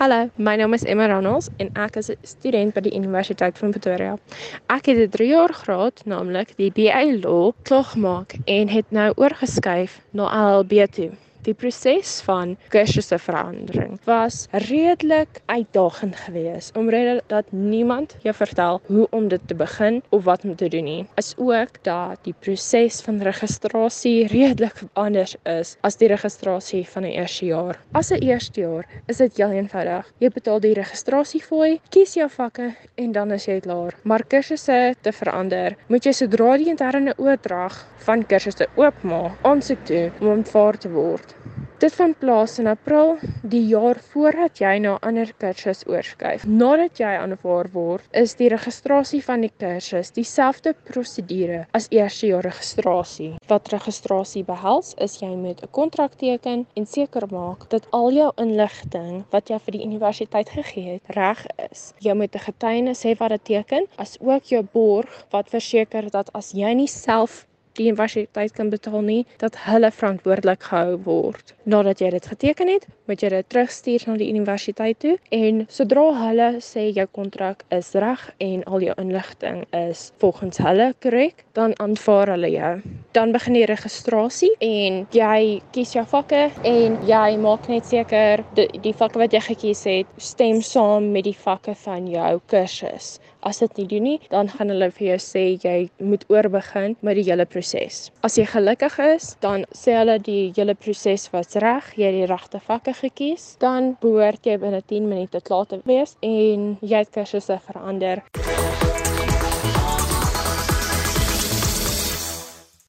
Hallo, 0.00 0.26
my 0.36 0.56
naam 0.58 0.74
is 0.76 0.84
Emma 0.88 1.06
Ronalds 1.08 1.48
en 1.62 1.70
ek 1.84 1.96
is 2.00 2.10
'n 2.10 2.18
student 2.32 2.74
by 2.74 2.82
die 2.84 2.94
Universiteit 2.98 3.58
van 3.58 3.70
Pretoria. 3.70 4.18
Ek 4.68 4.86
het 4.86 4.98
'n 4.98 5.08
3 5.16 5.28
jaar 5.28 5.52
graad, 5.62 6.04
naamlik 6.04 6.56
die 6.56 6.72
BA 6.72 7.04
Law, 7.24 7.52
klaar 7.62 7.84
gemaak 7.84 8.34
en 8.44 8.68
het 8.68 8.90
nou 8.90 9.12
oorgeskuif 9.16 10.00
na 10.10 10.24
LLB 10.44 10.86
toe. 10.92 11.10
Die 11.42 11.54
proses 11.58 12.20
van 12.22 12.52
kursusse 12.70 13.16
verandering 13.18 13.96
was 14.06 14.44
redelik 14.68 15.40
uitdagend 15.50 16.16
geweest 16.16 16.76
omdat 16.78 17.22
dat 17.26 17.48
niemand 17.50 18.14
jou 18.22 18.34
vertel 18.34 18.78
hoe 18.86 19.06
om 19.10 19.26
dit 19.28 19.40
te 19.46 19.54
begin 19.54 20.02
of 20.14 20.22
wat 20.24 20.44
om 20.44 20.54
te 20.56 20.68
doen 20.68 20.84
nie. 20.84 21.06
Is 21.18 21.32
ook 21.36 21.82
dat 21.82 22.22
die 22.22 22.34
proses 22.38 23.00
van 23.02 23.18
registrasie 23.26 24.26
redelik 24.30 24.84
anders 24.92 25.34
is 25.42 25.74
as 25.80 25.98
die 25.98 26.12
registrasie 26.12 26.84
van 26.88 27.02
'n 27.02 27.10
eerste 27.18 27.46
jaar. 27.46 27.80
As 27.92 28.12
'n 28.12 28.22
eerste 28.22 28.60
jaar 28.60 28.86
is 29.06 29.16
dit 29.16 29.36
heel 29.36 29.50
eenvoudig. 29.50 30.12
Jy 30.18 30.28
betaal 30.28 30.60
die 30.60 30.74
registrasiefooi, 30.74 31.80
kies 31.88 32.14
jou 32.14 32.30
vakke 32.30 32.74
en 32.94 33.12
dan 33.12 33.30
is 33.30 33.46
jy 33.46 33.60
klaar. 33.60 33.94
Maar 34.02 34.24
kursusse 34.28 34.94
te 35.00 35.12
verander, 35.12 35.76
moet 35.88 36.04
jy 36.04 36.12
sodra 36.12 36.56
die 36.56 36.68
interne 36.68 37.14
oordrag 37.16 37.86
van 37.96 38.26
kursusse 38.26 38.66
oopmaak, 38.74 39.32
aansoek 39.42 39.86
doen 39.86 40.12
om 40.20 40.28
ontvaar 40.28 40.78
te 40.78 40.90
word. 40.90 41.31
Dit 41.82 41.94
vind 41.98 42.18
plaas 42.18 42.58
in 42.62 42.68
April 42.70 43.16
die 43.42 43.64
jaar 43.66 43.98
voordat 44.12 44.60
jy 44.62 44.76
na 44.84 44.92
ander 45.02 45.32
kursus 45.42 45.80
oorskuif. 45.90 46.44
Nadat 46.46 47.00
jy 47.02 47.10
aanvaar 47.18 47.66
word, 47.72 48.04
is 48.20 48.36
die 48.38 48.50
registrasie 48.52 49.18
van 49.26 49.42
die 49.42 49.50
kursus 49.58 50.14
dieselfde 50.14 50.76
prosedure 50.86 51.64
as 51.74 51.90
eerstejaar 51.90 52.46
registrasie. 52.46 53.32
Wat 53.50 53.72
registrasie 53.74 54.44
behels, 54.46 54.94
is 55.08 55.18
jy 55.24 55.32
moet 55.34 55.66
'n 55.66 55.74
kontrak 55.80 56.14
teken 56.22 56.66
en 56.76 56.86
seker 56.86 57.26
maak 57.34 57.68
dat 57.74 57.90
al 57.90 58.12
jou 58.12 58.30
inligting 58.46 59.24
wat 59.34 59.50
jy 59.50 59.58
vir 59.58 59.78
die 59.78 59.84
universiteit 59.90 60.54
gegee 60.54 60.92
het, 60.92 61.14
reg 61.18 61.46
is. 61.70 61.94
Jy 61.98 62.14
moet 62.14 62.36
'n 62.36 62.46
getuienis 62.46 63.02
hê 63.02 63.18
wat 63.18 63.30
dit 63.30 63.44
teken, 63.44 63.90
as 63.98 64.18
ook 64.20 64.44
jou 64.44 64.62
borg 64.62 65.26
wat 65.32 65.50
verseker 65.50 66.10
dat 66.10 66.30
as 66.32 66.52
jy 66.52 66.74
nie 66.74 66.86
self 66.86 67.46
die 67.78 67.88
universiteit 67.88 68.52
kan 68.56 68.70
betaal 68.72 69.00
nie, 69.06 69.22
dat 69.42 69.56
hulle 69.66 69.90
verantwoordelik 69.90 70.62
gehou 70.70 70.98
word. 71.06 71.54
Nadat 71.64 72.00
jy 72.02 72.10
dit 72.14 72.26
geteken 72.26 72.68
het, 72.68 72.86
moet 73.10 73.22
jy 73.22 73.32
dit 73.32 73.48
terugstuur 73.52 74.04
na 74.06 74.16
die 74.20 74.30
universiteit 74.32 74.98
toe 75.02 75.16
en 75.34 75.64
sodra 75.72 76.04
hulle 76.20 76.48
sê 76.64 76.88
jou 76.94 77.06
kontrak 77.16 77.64
is 77.74 77.92
reg 77.98 78.22
en 78.44 78.64
al 78.64 78.84
jou 78.86 78.94
inligting 79.00 79.62
is 79.76 80.10
volgens 80.22 80.60
hulle 80.62 80.92
korrek, 81.04 81.44
dan 81.56 81.74
aanvaar 81.82 82.34
hulle 82.34 82.52
jou. 82.52 82.72
Dan 83.16 83.32
begin 83.32 83.58
die 83.58 83.66
registrasie 83.68 84.52
en 84.64 85.02
jy 85.14 85.60
kies 85.74 85.94
jou 85.96 86.04
vakke 86.08 86.48
en 86.68 86.98
jy 87.08 87.36
maak 87.42 87.68
net 87.72 87.88
seker 87.88 88.44
die, 88.56 88.68
die 88.84 88.94
vakke 88.96 89.20
wat 89.22 89.36
jy 89.36 89.42
gekies 89.52 89.84
het 89.88 90.16
stem 90.22 90.62
saam 90.64 91.12
met 91.12 91.28
die 91.28 91.36
vakke 91.36 91.76
van 91.84 92.08
jou 92.10 92.32
kursus. 92.52 93.18
As 93.42 93.58
dit 93.58 93.78
nie 93.80 93.86
doen 93.90 94.04
nie, 94.06 94.18
dan 94.30 94.46
gaan 94.46 94.70
hulle 94.70 94.86
vir 94.94 95.06
jou 95.06 95.16
sê 95.18 95.40
jy 95.58 95.78
moet 95.98 96.22
oorbegin 96.30 96.92
met 97.02 97.18
die 97.18 97.24
hele 97.26 97.42
proses. 97.50 98.12
As 98.22 98.38
jy 98.38 98.44
gelukkig 98.46 99.00
is, 99.02 99.32
dan 99.42 99.64
sê 99.74 99.96
hulle 99.98 100.14
die 100.22 100.52
hele 100.54 100.76
proses 100.78 101.26
was 101.34 101.58
reg, 101.58 101.88
jy 101.98 102.06
het 102.06 102.18
die 102.20 102.28
regte 102.30 102.62
vakke 102.62 102.94
gekies, 103.00 103.56
dan 103.58 103.96
behoort 104.04 104.46
jy 104.46 104.60
binne 104.62 104.78
10 104.86 105.10
minute 105.10 105.42
klaar 105.42 105.66
te 105.66 105.80
wees 105.90 106.14
en 106.22 106.76
jy 106.86 107.02
het 107.02 107.10
kursusse 107.10 107.58
verander. 107.66 108.22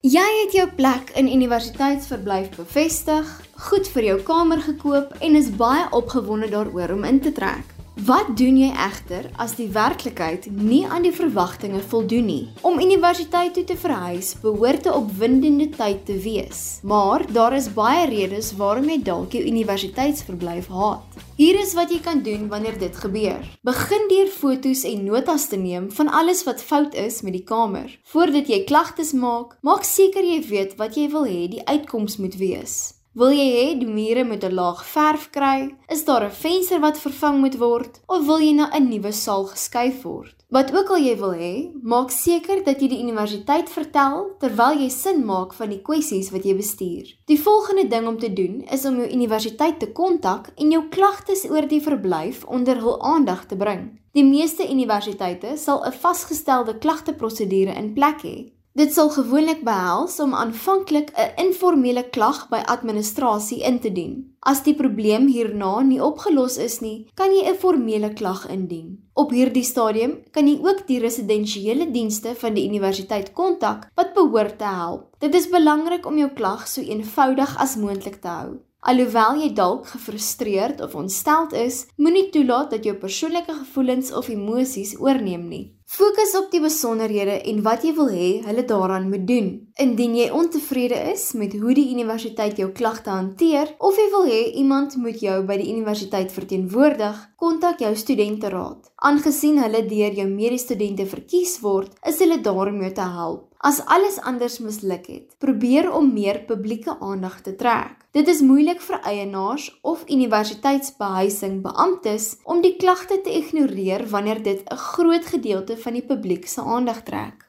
Jy 0.06 0.30
het 0.44 0.54
jou 0.54 0.70
plek 0.78 1.16
in 1.18 1.34
universiteitsverblyf 1.34 2.54
bevestig, 2.60 3.38
goed 3.72 3.90
vir 3.96 4.12
jou 4.12 4.22
kamer 4.28 4.62
gekoop 4.62 5.18
en 5.18 5.40
is 5.40 5.50
baie 5.58 5.90
opgewonde 5.90 6.54
daaroor 6.54 7.00
om 7.00 7.08
in 7.10 7.24
te 7.26 7.34
trek. 7.34 7.73
Wat 7.94 8.32
doen 8.34 8.56
jy 8.58 8.72
egter 8.74 9.28
as 9.38 9.52
die 9.54 9.68
werklikheid 9.70 10.48
nie 10.50 10.82
aan 10.90 11.04
die 11.06 11.14
verwagtinge 11.14 11.78
voldoen 11.92 12.26
nie? 12.26 12.48
Om 12.66 12.80
universiteit 12.82 13.54
toe 13.54 13.64
te 13.70 13.76
verhuis 13.78 14.32
behoort 14.42 14.88
'n 14.90 14.96
opwindende 14.98 15.70
tyd 15.70 16.02
te 16.06 16.18
wees, 16.18 16.80
maar 16.82 17.22
daar 17.32 17.54
is 17.54 17.74
baie 17.74 18.08
redes 18.10 18.56
waarom 18.58 18.90
jy 18.90 18.98
dalk 19.04 19.32
jou 19.32 19.44
universiteitsverblyf 19.44 20.68
haat. 20.68 21.06
Hier 21.38 21.60
is 21.60 21.74
wat 21.74 21.92
jy 21.92 22.00
kan 22.00 22.24
doen 22.24 22.48
wanneer 22.48 22.80
dit 22.80 22.96
gebeur. 22.96 23.46
Begin 23.62 24.08
deur 24.08 24.28
foto's 24.28 24.84
en 24.84 25.04
notas 25.04 25.48
te 25.48 25.58
neem 25.58 25.92
van 25.92 26.10
alles 26.10 26.44
wat 26.44 26.64
fout 26.64 26.96
is 26.96 27.22
met 27.22 27.34
die 27.34 27.44
kamer. 27.44 28.00
Voordat 28.04 28.48
jy 28.48 28.64
klagtes 28.64 29.12
maak, 29.12 29.58
maak 29.62 29.84
seker 29.84 30.24
jy 30.24 30.42
weet 30.50 30.76
wat 30.78 30.96
jy 30.96 31.10
wil 31.10 31.26
hê 31.26 31.48
die 31.48 31.66
uitkoms 31.66 32.18
moet 32.18 32.36
wees. 32.36 33.03
Wil 33.14 33.30
jy 33.38 33.44
hê 33.54 33.66
die 33.78 33.86
mure 33.86 34.24
moet 34.26 34.42
'n 34.44 34.56
laag 34.58 34.80
verf 34.92 35.26
kry? 35.30 35.60
Is 35.96 36.02
daar 36.06 36.24
'n 36.26 36.38
venster 36.44 36.80
wat 36.82 36.98
vervang 36.98 37.38
moet 37.42 37.58
word 37.60 38.02
of 38.08 38.26
wil 38.26 38.40
jy 38.42 38.54
na 38.56 38.66
'n 38.74 38.90
nuwe 38.90 39.12
saal 39.12 39.46
geskuif 39.54 40.02
word? 40.02 40.36
Wat 40.50 40.74
ook 40.74 40.90
al 40.90 40.98
jy 40.98 41.16
wil 41.18 41.34
hê, 41.34 41.56
maak 41.84 42.10
seker 42.10 42.64
dat 42.64 42.82
jy 42.82 42.88
die 42.88 43.04
universiteit 43.06 43.70
vertel 43.70 44.36
terwyl 44.40 44.74
jy 44.82 44.90
sin 44.90 45.26
maak 45.26 45.54
van 45.54 45.70
die 45.70 45.82
kwessies 45.82 46.32
wat 46.32 46.44
jy 46.44 46.56
bestuur. 46.56 47.06
Die 47.26 47.40
volgende 47.40 47.88
ding 47.88 48.08
om 48.08 48.18
te 48.18 48.34
doen 48.34 48.66
is 48.72 48.86
om 48.86 48.98
jou 48.98 49.10
universiteit 49.12 49.80
te 49.80 49.92
kontak 49.92 50.50
en 50.58 50.72
jou 50.72 50.84
klagtes 50.90 51.46
oor 51.50 51.68
die 51.68 51.82
verblyf 51.82 52.46
onder 52.46 52.78
hul 52.82 53.02
aandag 53.02 53.46
te 53.46 53.56
bring. 53.56 54.00
Die 54.14 54.26
meeste 54.26 54.72
universiteite 54.72 55.58
sal 55.58 55.86
'n 55.86 55.92
vasgestelde 55.92 56.78
klagteprosedure 56.78 57.74
in 57.78 57.94
plek 57.94 58.22
hê. 58.24 58.52
Dit 58.74 58.90
sal 58.90 59.12
gewoonlik 59.14 59.60
behels 59.62 60.16
om 60.24 60.32
aanvanklik 60.34 61.12
'n 61.14 61.34
informele 61.46 62.04
klag 62.10 62.50
by 62.50 62.62
administrasie 62.76 63.62
in 63.62 63.80
te 63.80 63.92
dien. 63.92 64.34
As 64.40 64.64
die 64.64 64.74
probleem 64.74 65.28
hierna 65.28 65.82
nie 65.82 66.02
opgelos 66.02 66.58
is 66.58 66.80
nie, 66.82 67.06
kan 67.14 67.30
jy 67.30 67.44
'n 67.50 67.60
formele 67.64 68.14
klag 68.14 68.50
indien. 68.50 68.98
Op 69.14 69.30
hierdie 69.30 69.64
stadium 69.64 70.18
kan 70.32 70.48
jy 70.48 70.58
ook 70.64 70.88
die 70.88 71.00
residensiële 71.00 71.92
dienste 71.92 72.36
van 72.36 72.54
die 72.54 72.68
universiteit 72.68 73.34
kontak 73.34 73.90
wat 73.96 74.14
behoort 74.14 74.58
te 74.58 74.66
help. 74.66 75.16
Dit 75.20 75.36
is 75.36 75.50
belangrik 75.50 76.06
om 76.06 76.18
jou 76.18 76.30
klag 76.30 76.68
so 76.68 76.82
eenvoudig 76.82 77.58
as 77.58 77.76
moontlik 77.76 78.22
te 78.22 78.28
hou. 78.28 78.58
Alhoewel 78.84 79.38
jy 79.40 79.54
dalk 79.56 79.86
gefrustreerd 79.94 80.82
of 80.84 80.96
ontsteld 81.00 81.54
is, 81.56 81.86
moenie 81.96 82.26
toelaat 82.36 82.74
dat 82.74 82.84
jou 82.84 82.98
persoonlike 83.00 83.54
gevoelens 83.62 84.12
of 84.12 84.28
emosies 84.28 84.98
oorneem 85.00 85.46
nie. 85.48 85.64
Fokus 85.94 86.34
op 86.36 86.50
die 86.52 86.60
besonderhede 86.60 87.38
en 87.48 87.62
wat 87.64 87.86
jy 87.86 87.94
wil 87.96 88.10
hê 88.12 88.28
hulle 88.44 88.66
daaraan 88.68 89.08
moet 89.08 89.24
doen. 89.30 89.48
Indien 89.80 90.18
jy 90.18 90.26
ontevrede 90.36 90.98
is 91.14 91.30
met 91.38 91.56
hoe 91.62 91.76
die 91.78 91.86
universiteit 91.94 92.60
jou 92.60 92.72
klagte 92.76 93.14
hanteer 93.14 93.72
of 93.78 94.00
jy 94.02 94.10
wil 94.12 94.28
hê 94.28 94.42
iemand 94.60 94.98
moet 95.00 95.22
jou 95.22 95.40
by 95.48 95.62
die 95.62 95.70
universiteit 95.72 96.36
verteenwoordig, 96.36 97.24
kontak 97.40 97.86
jou 97.86 97.94
studenteraad. 97.96 98.92
Aangesien 99.00 99.64
hulle 99.64 99.86
deur 99.88 100.20
jou 100.20 100.28
medestudente 100.28 101.08
verkies 101.08 101.60
word, 101.64 101.96
is 102.04 102.20
hulle 102.20 102.42
daar 102.44 102.74
om 102.74 102.84
jou 102.84 102.94
te 103.00 103.10
help. 103.16 103.48
As 103.64 103.84
alles 103.88 104.20
anders 104.20 104.60
misluk 104.60 105.08
het, 105.08 105.28
probeer 105.40 105.94
om 105.94 106.10
meer 106.12 106.44
publieke 106.50 106.98
aandag 107.00 107.40
te 107.46 107.56
trek. 107.56 108.03
Dit 108.14 108.28
is 108.30 108.44
moeilik 108.46 108.78
vir 108.86 109.00
eienaars 109.10 109.64
of 109.82 110.04
universiteitsbehuising 110.06 111.56
beamptes 111.64 112.28
om 112.46 112.60
die 112.62 112.76
klagte 112.78 113.16
te 113.26 113.32
ignoreer 113.34 114.04
wanneer 114.12 114.44
dit 114.46 114.62
'n 114.70 114.78
groot 114.78 115.26
gedeelte 115.26 115.78
van 115.78 115.94
die 115.98 116.06
publiek 116.06 116.46
se 116.48 116.62
aandag 116.62 117.02
trek. 117.04 117.42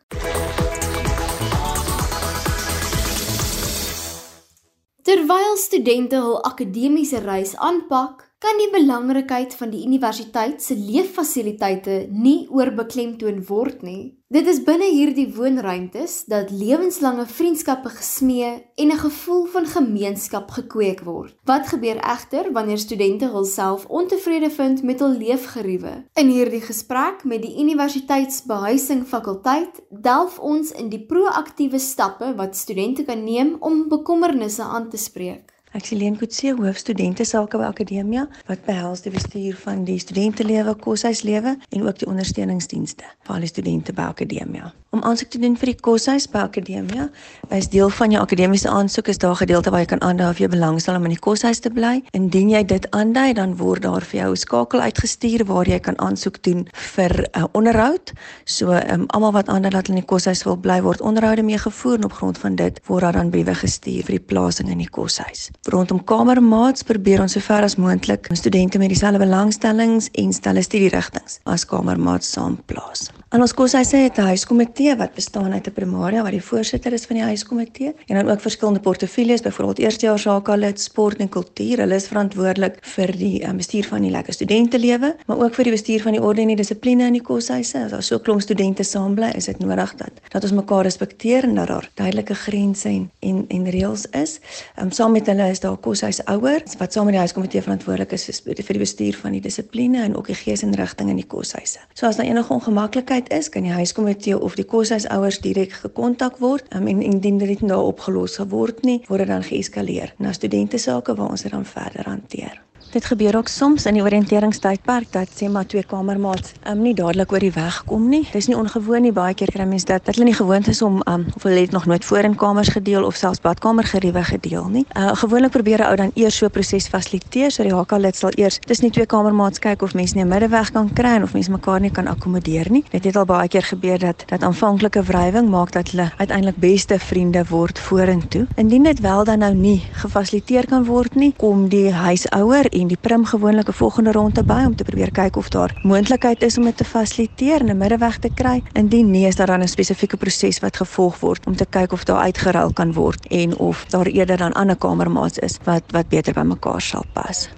Terwyl 5.03 5.57
studente 5.57 6.17
hul 6.17 6.41
akademiese 6.43 7.19
reis 7.19 7.57
aanpak, 7.57 8.25
kan 8.39 8.57
die 8.57 8.71
belangrikheid 8.73 9.55
van 9.55 9.71
die 9.71 9.85
universiteit 9.85 10.63
se 10.63 10.75
leeffasiliteite 10.75 12.07
nie 12.11 12.49
oorbeklemtoon 12.49 13.45
word 13.47 13.83
nie. 13.83 14.24
Dit 14.35 14.49
is 14.51 14.57
binne 14.67 14.89
hierdie 14.91 15.29
woonruimtes 15.31 16.25
dat 16.27 16.49
lewenslange 16.51 17.23
vriendskappe 17.31 17.93
gesmee 17.95 18.49
en 18.83 18.91
'n 18.91 18.99
gevoel 19.03 19.45
van 19.53 19.67
gemeenskap 19.67 20.51
gekweek 20.51 21.01
word. 21.01 21.37
Wat 21.45 21.69
gebeur 21.69 21.97
egter 21.97 22.53
wanneer 22.53 22.79
studente 22.79 23.29
hulself 23.31 23.87
ontevrede 23.87 24.51
vind 24.51 24.83
met 24.83 24.99
hul 24.99 25.15
leefgeriewe? 25.19 26.05
In 26.15 26.29
hierdie 26.29 26.61
gesprek 26.61 27.25
met 27.25 27.43
die 27.43 27.59
universiteitsbehuising 27.61 29.07
fakulteit 29.07 29.83
delf 29.91 30.39
ons 30.39 30.73
in 30.73 30.89
die 30.89 31.07
proaktiewe 31.07 31.79
stappe 31.79 32.35
wat 32.35 32.57
studente 32.57 33.05
kan 33.05 33.25
neem 33.25 33.57
om 33.61 33.89
bekommernisse 33.89 34.63
aan 34.63 34.91
te 34.91 34.97
spreek. 34.97 35.54
Ek 35.75 35.83
is 35.83 35.91
Helene 35.91 36.15
Kutse, 36.15 36.53
hoofstudente 36.55 37.25
sake 37.27 37.59
by 37.59 37.67
Akademia 37.67 38.29
wat 38.47 38.61
behels 38.63 39.03
die 39.03 39.11
bestuur 39.11 39.57
van 39.65 39.83
die 39.89 39.99
studentelewe, 39.99 40.77
koshuislewe 40.79 41.57
en 41.59 41.83
ook 41.83 41.99
die 41.99 42.07
ondersteuningsdienste 42.13 43.11
vir 43.27 43.35
al 43.35 43.43
die 43.43 43.51
studente 43.51 43.97
by 43.97 44.07
Akademia. 44.15 44.71
Om 44.95 45.03
aansoek 45.03 45.33
te 45.35 45.41
doen 45.43 45.57
vir 45.59 45.73
die 45.73 45.81
koshuis 45.83 46.29
by 46.31 46.45
Akademia, 46.47 47.09
is 47.51 47.67
deel 47.73 47.91
van 47.91 48.13
jou 48.15 48.21
akademiese 48.23 48.69
aansoek 48.71 49.09
is 49.11 49.19
daar 49.19 49.35
gedeelte 49.41 49.73
waar 49.75 49.83
jy 49.83 49.89
kan 49.91 50.03
aandui 50.07 50.29
of 50.31 50.39
jy 50.39 50.47
belangstel 50.53 50.95
om 50.95 51.09
in 51.09 51.17
die 51.17 51.25
koshuis 51.27 51.59
te 51.65 51.73
bly. 51.75 51.97
Indien 52.15 52.53
jy 52.53 52.61
dit 52.71 52.87
aandui, 52.95 53.33
dan 53.35 53.57
word 53.59 53.83
daar 53.83 54.07
vir 54.07 54.21
jou 54.21 54.31
'n 54.31 54.37
skakel 54.37 54.81
uitgestuur 54.87 55.45
waar 55.51 55.67
jy 55.67 55.81
kan 55.81 55.99
aansoek 55.99 56.39
doen 56.43 56.69
vir 56.95 57.11
'n 57.11 57.41
uh, 57.41 57.45
onderhoud. 57.53 58.13
So 58.45 58.71
um, 58.71 59.05
almal 59.09 59.33
wat 59.33 59.49
aandui 59.49 59.71
dat 59.71 59.87
hulle 59.87 59.99
in 59.99 60.05
die 60.07 60.13
koshuis 60.15 60.45
wil 60.45 60.57
bly, 60.57 60.81
word 60.83 61.01
onderhoude 61.01 61.43
mee 61.43 61.59
gevoer 61.59 61.99
en 61.99 62.05
op 62.05 62.13
grond 62.13 62.39
van 62.39 62.55
dit 62.55 62.81
word 62.87 63.03
daar 63.03 63.13
dan 63.13 63.31
briewe 63.31 63.55
gestuur 63.55 64.05
vir 64.05 64.19
die 64.19 64.27
plasing 64.27 64.71
in 64.71 64.79
die 64.79 64.91
koshuis 64.91 65.51
rondom 65.75 66.05
kamermaats 66.05 66.83
probeer 66.83 67.23
ons 67.25 67.33
sover 67.33 67.67
as 67.67 67.77
moontlik 67.81 68.29
studente 68.33 68.79
met 68.79 68.93
dieselfde 68.93 69.19
belangstellings 69.19 70.09
en 70.13 70.33
stelle 70.33 70.63
studierigtinge 70.63 71.41
as 71.45 71.65
kamermaats 71.67 72.31
saamplaas. 72.37 73.09
In 73.35 73.43
ons 73.43 73.51
koshuise 73.51 73.97
het 73.97 74.19
'n 74.19 74.31
huiskomitee 74.31 74.97
wat 74.97 75.15
bestaan 75.15 75.53
uit 75.53 75.67
'n 75.67 75.73
primaria 75.73 76.23
wat 76.23 76.31
die 76.31 76.43
voorsitter 76.43 76.93
is 76.93 77.05
van 77.05 77.17
die 77.17 77.25
huiskomitee 77.25 77.95
en 78.07 78.17
dan 78.17 78.31
ook 78.31 78.41
verskillende 78.41 78.81
portefeuilles, 78.81 79.41
byvoorbeeld 79.41 79.79
eerstejaars 79.79 80.23
sake 80.23 80.57
lid, 80.57 80.81
sport 80.81 81.17
en 81.17 81.29
kultuur. 81.29 81.79
Hulle 81.79 81.95
is 81.95 82.07
verantwoordelik 82.07 82.79
vir 82.81 83.13
die 83.17 83.49
um, 83.49 83.57
bestuur 83.57 83.85
van 83.85 84.03
die 84.03 84.11
lekker 84.11 84.33
studentelewe, 84.33 85.17
maar 85.27 85.39
ook 85.39 85.55
vir 85.55 85.65
die 85.65 85.73
bestuur 85.73 86.03
van 86.03 86.13
die 86.13 86.23
orde 86.23 86.41
en 86.41 86.47
die 86.47 86.57
dissipline 86.57 87.07
in 87.07 87.13
die 87.13 87.23
koshuise. 87.23 87.79
As 87.85 87.91
daar 87.91 88.03
so 88.03 88.19
klomp 88.19 88.41
studente 88.41 88.83
saam 88.83 89.15
bly, 89.15 89.33
is 89.35 89.45
dit 89.45 89.59
nodig 89.59 89.95
dat 89.95 90.13
dat 90.29 90.43
ons 90.43 90.53
mekaar 90.53 90.83
respekteer 90.83 91.43
en 91.43 91.55
dat 91.55 91.69
daar 91.69 91.91
duidelike 91.95 92.35
grense 92.35 92.89
en 92.89 93.11
en, 93.21 93.45
en 93.49 93.71
reëls 93.71 94.07
is. 94.11 94.41
Um, 94.81 94.91
saam 94.91 95.13
met 95.13 95.27
hulle 95.27 95.51
is 95.51 95.61
daar 95.61 95.77
koshuisouers 95.77 96.77
wat 96.79 96.93
saam 96.93 97.05
met 97.05 97.13
die 97.13 97.21
huiskomitee 97.21 97.63
verantwoordelik 97.63 98.13
is 98.13 98.41
vir 98.45 98.55
die 98.55 98.79
bestuur 98.79 99.15
van 99.15 99.33
die 99.33 99.41
dissipline 99.41 100.03
en 100.03 100.17
ook 100.17 100.27
die 100.27 100.35
geesinrigting 100.35 101.11
in 101.11 101.17
die 101.17 101.27
koshuise. 101.27 101.79
So 101.95 102.07
as 102.07 102.17
daar 102.17 102.27
enige 102.27 102.53
ongemaklikheid 102.53 103.24
is, 103.33 103.49
kan 103.49 103.63
die 103.63 103.73
huiskomitee 103.73 104.39
of 104.39 104.55
die 104.59 104.65
koshuisouers 104.65 105.41
direk 105.41 105.73
gekontak 105.85 106.39
word 106.39 106.69
um, 106.75 106.87
en 106.87 107.03
indien 107.03 107.39
dit 107.39 107.61
nie 107.61 107.71
daar 107.71 107.85
opgelos 107.85 108.37
geword 108.37 108.83
nie, 108.83 109.01
word 109.09 109.25
dit 109.25 109.33
dan 109.33 109.47
geeskaleer 109.47 110.15
na 110.19 110.33
studente 110.33 110.79
sake 110.79 111.15
waar 111.15 111.31
ons 111.31 111.43
dit 111.43 111.53
dan 111.53 111.65
verder 111.65 112.09
hanteer. 112.09 112.61
Dit 112.95 113.05
gebeur 113.05 113.37
ook 113.37 113.49
soms 113.49 113.87
in 113.91 113.97
die 113.97 114.03
oriënteringstydperk 114.03 115.09
dat 115.11 115.31
sê 115.35 115.49
maar 115.51 115.67
twee 115.67 115.83
kamermaats 115.83 116.53
um, 116.71 116.79
nie 116.79 116.93
dadelik 116.95 117.33
oor 117.35 117.43
die 117.43 117.51
weg 117.51 117.81
kom 117.89 118.05
nie. 118.07 118.21
Dis 118.31 118.47
nie 118.47 118.55
ongewoon 118.55 119.03
nie. 119.03 119.11
Baie 119.13 119.35
keer 119.35 119.51
kry 119.51 119.65
mense 119.67 119.89
dat 119.89 120.05
dat 120.07 120.15
hulle 120.15 120.29
nie 120.29 120.37
gewoond 120.39 120.69
is 120.71 120.83
om 120.83 121.01
um, 121.11 121.25
of 121.35 121.43
hulle 121.43 121.65
het 121.65 121.75
nog 121.75 121.89
nooit 121.91 122.05
voor 122.05 122.29
in 122.29 122.37
kamers 122.39 122.71
gedeel 122.71 123.03
of 123.05 123.19
selfs 123.19 123.43
badkamergeriewe 123.43 124.23
gedeel 124.29 124.69
nie. 124.71 124.85
Uh, 124.95 125.11
gewoonlik 125.19 125.51
probeer 125.51 125.83
'n 125.83 125.89
ou 125.89 125.97
dan 125.97 126.13
eers 126.15 126.37
so 126.37 126.47
'n 126.47 126.51
proses 126.51 126.87
fasiliteer 126.87 127.51
so 127.51 127.63
die 127.63 127.75
HK 127.75 127.99
lid 127.99 128.17
sal 128.17 128.31
eers 128.35 128.59
tussen 128.59 128.85
die 128.85 128.93
twee 128.93 129.07
kamermaats 129.07 129.59
kyk 129.59 129.83
of 129.83 129.95
mense 129.95 130.15
nie 130.15 130.25
'n 130.25 130.29
middeweg 130.29 130.71
kan 130.71 130.93
kry 130.93 131.17
en 131.19 131.23
of 131.23 131.33
mense 131.33 131.51
mekaar 131.51 131.81
nie 131.81 131.91
kan 131.91 132.07
akkommodeer 132.07 132.71
nie. 132.71 132.85
Dit 132.91 133.05
het 133.05 133.17
al 133.17 133.25
baie 133.25 133.49
keer 133.49 133.63
gebeur 133.63 133.99
dat 133.99 134.23
dat 134.27 134.43
aanvanklike 134.43 135.03
wrywing 135.03 135.49
maak 135.49 135.73
dat 135.73 135.91
hulle 135.91 136.13
uiteindelik 136.17 136.57
beste 136.57 136.99
vriende 136.99 137.45
word 137.49 137.79
vorentoe. 137.79 138.47
Indien 138.55 138.83
dit 138.83 139.01
wel 139.01 139.25
dan 139.25 139.39
nou 139.39 139.55
nie 139.55 139.83
gefasiliteer 139.93 140.67
kan 140.67 140.85
word 140.85 141.15
nie, 141.15 141.35
kom 141.37 141.69
die 141.69 141.91
huisouer 141.93 142.71
en 142.71 142.84
die 142.87 142.97
prim 143.01 143.25
gewoonlik 143.25 143.69
'n 143.69 143.73
volgende 143.73 144.13
ronde 144.13 144.45
by 144.45 144.65
om 144.67 144.77
te 144.77 144.85
probeer 144.85 145.11
kyk 145.11 145.37
of 145.37 145.49
daar 145.49 145.81
moontlikheid 145.83 146.43
is 146.43 146.59
om 146.59 146.65
dit 146.65 146.77
te 146.77 146.85
fasiliteer 146.85 147.61
en 147.61 147.71
'n 147.71 147.77
middeweg 147.77 148.19
te 148.19 148.31
kry. 148.35 148.63
Indien 148.73 149.11
nie 149.11 149.27
is 149.27 149.37
daar 149.37 149.47
dan 149.47 149.63
'n 149.63 149.69
spesifieke 149.69 150.17
proses 150.17 150.59
wat 150.61 150.77
gevolg 150.77 151.21
word 151.21 151.47
om 151.47 151.57
te 151.57 151.67
kyk 151.67 151.93
of 151.93 152.05
daar 152.05 152.21
uitgeruil 152.21 152.73
kan 152.73 152.93
word 152.93 153.27
en 153.27 153.57
of 153.59 153.85
daar 153.85 154.07
eerder 154.07 154.37
dan 154.37 154.53
ander 154.53 154.77
kamermaats 154.77 155.39
is 155.39 155.59
wat 155.65 155.83
wat 155.93 156.09
beter 156.09 156.35
by 156.35 156.43
mekaar 156.43 156.81
sal 156.81 157.05
pas. 157.13 157.49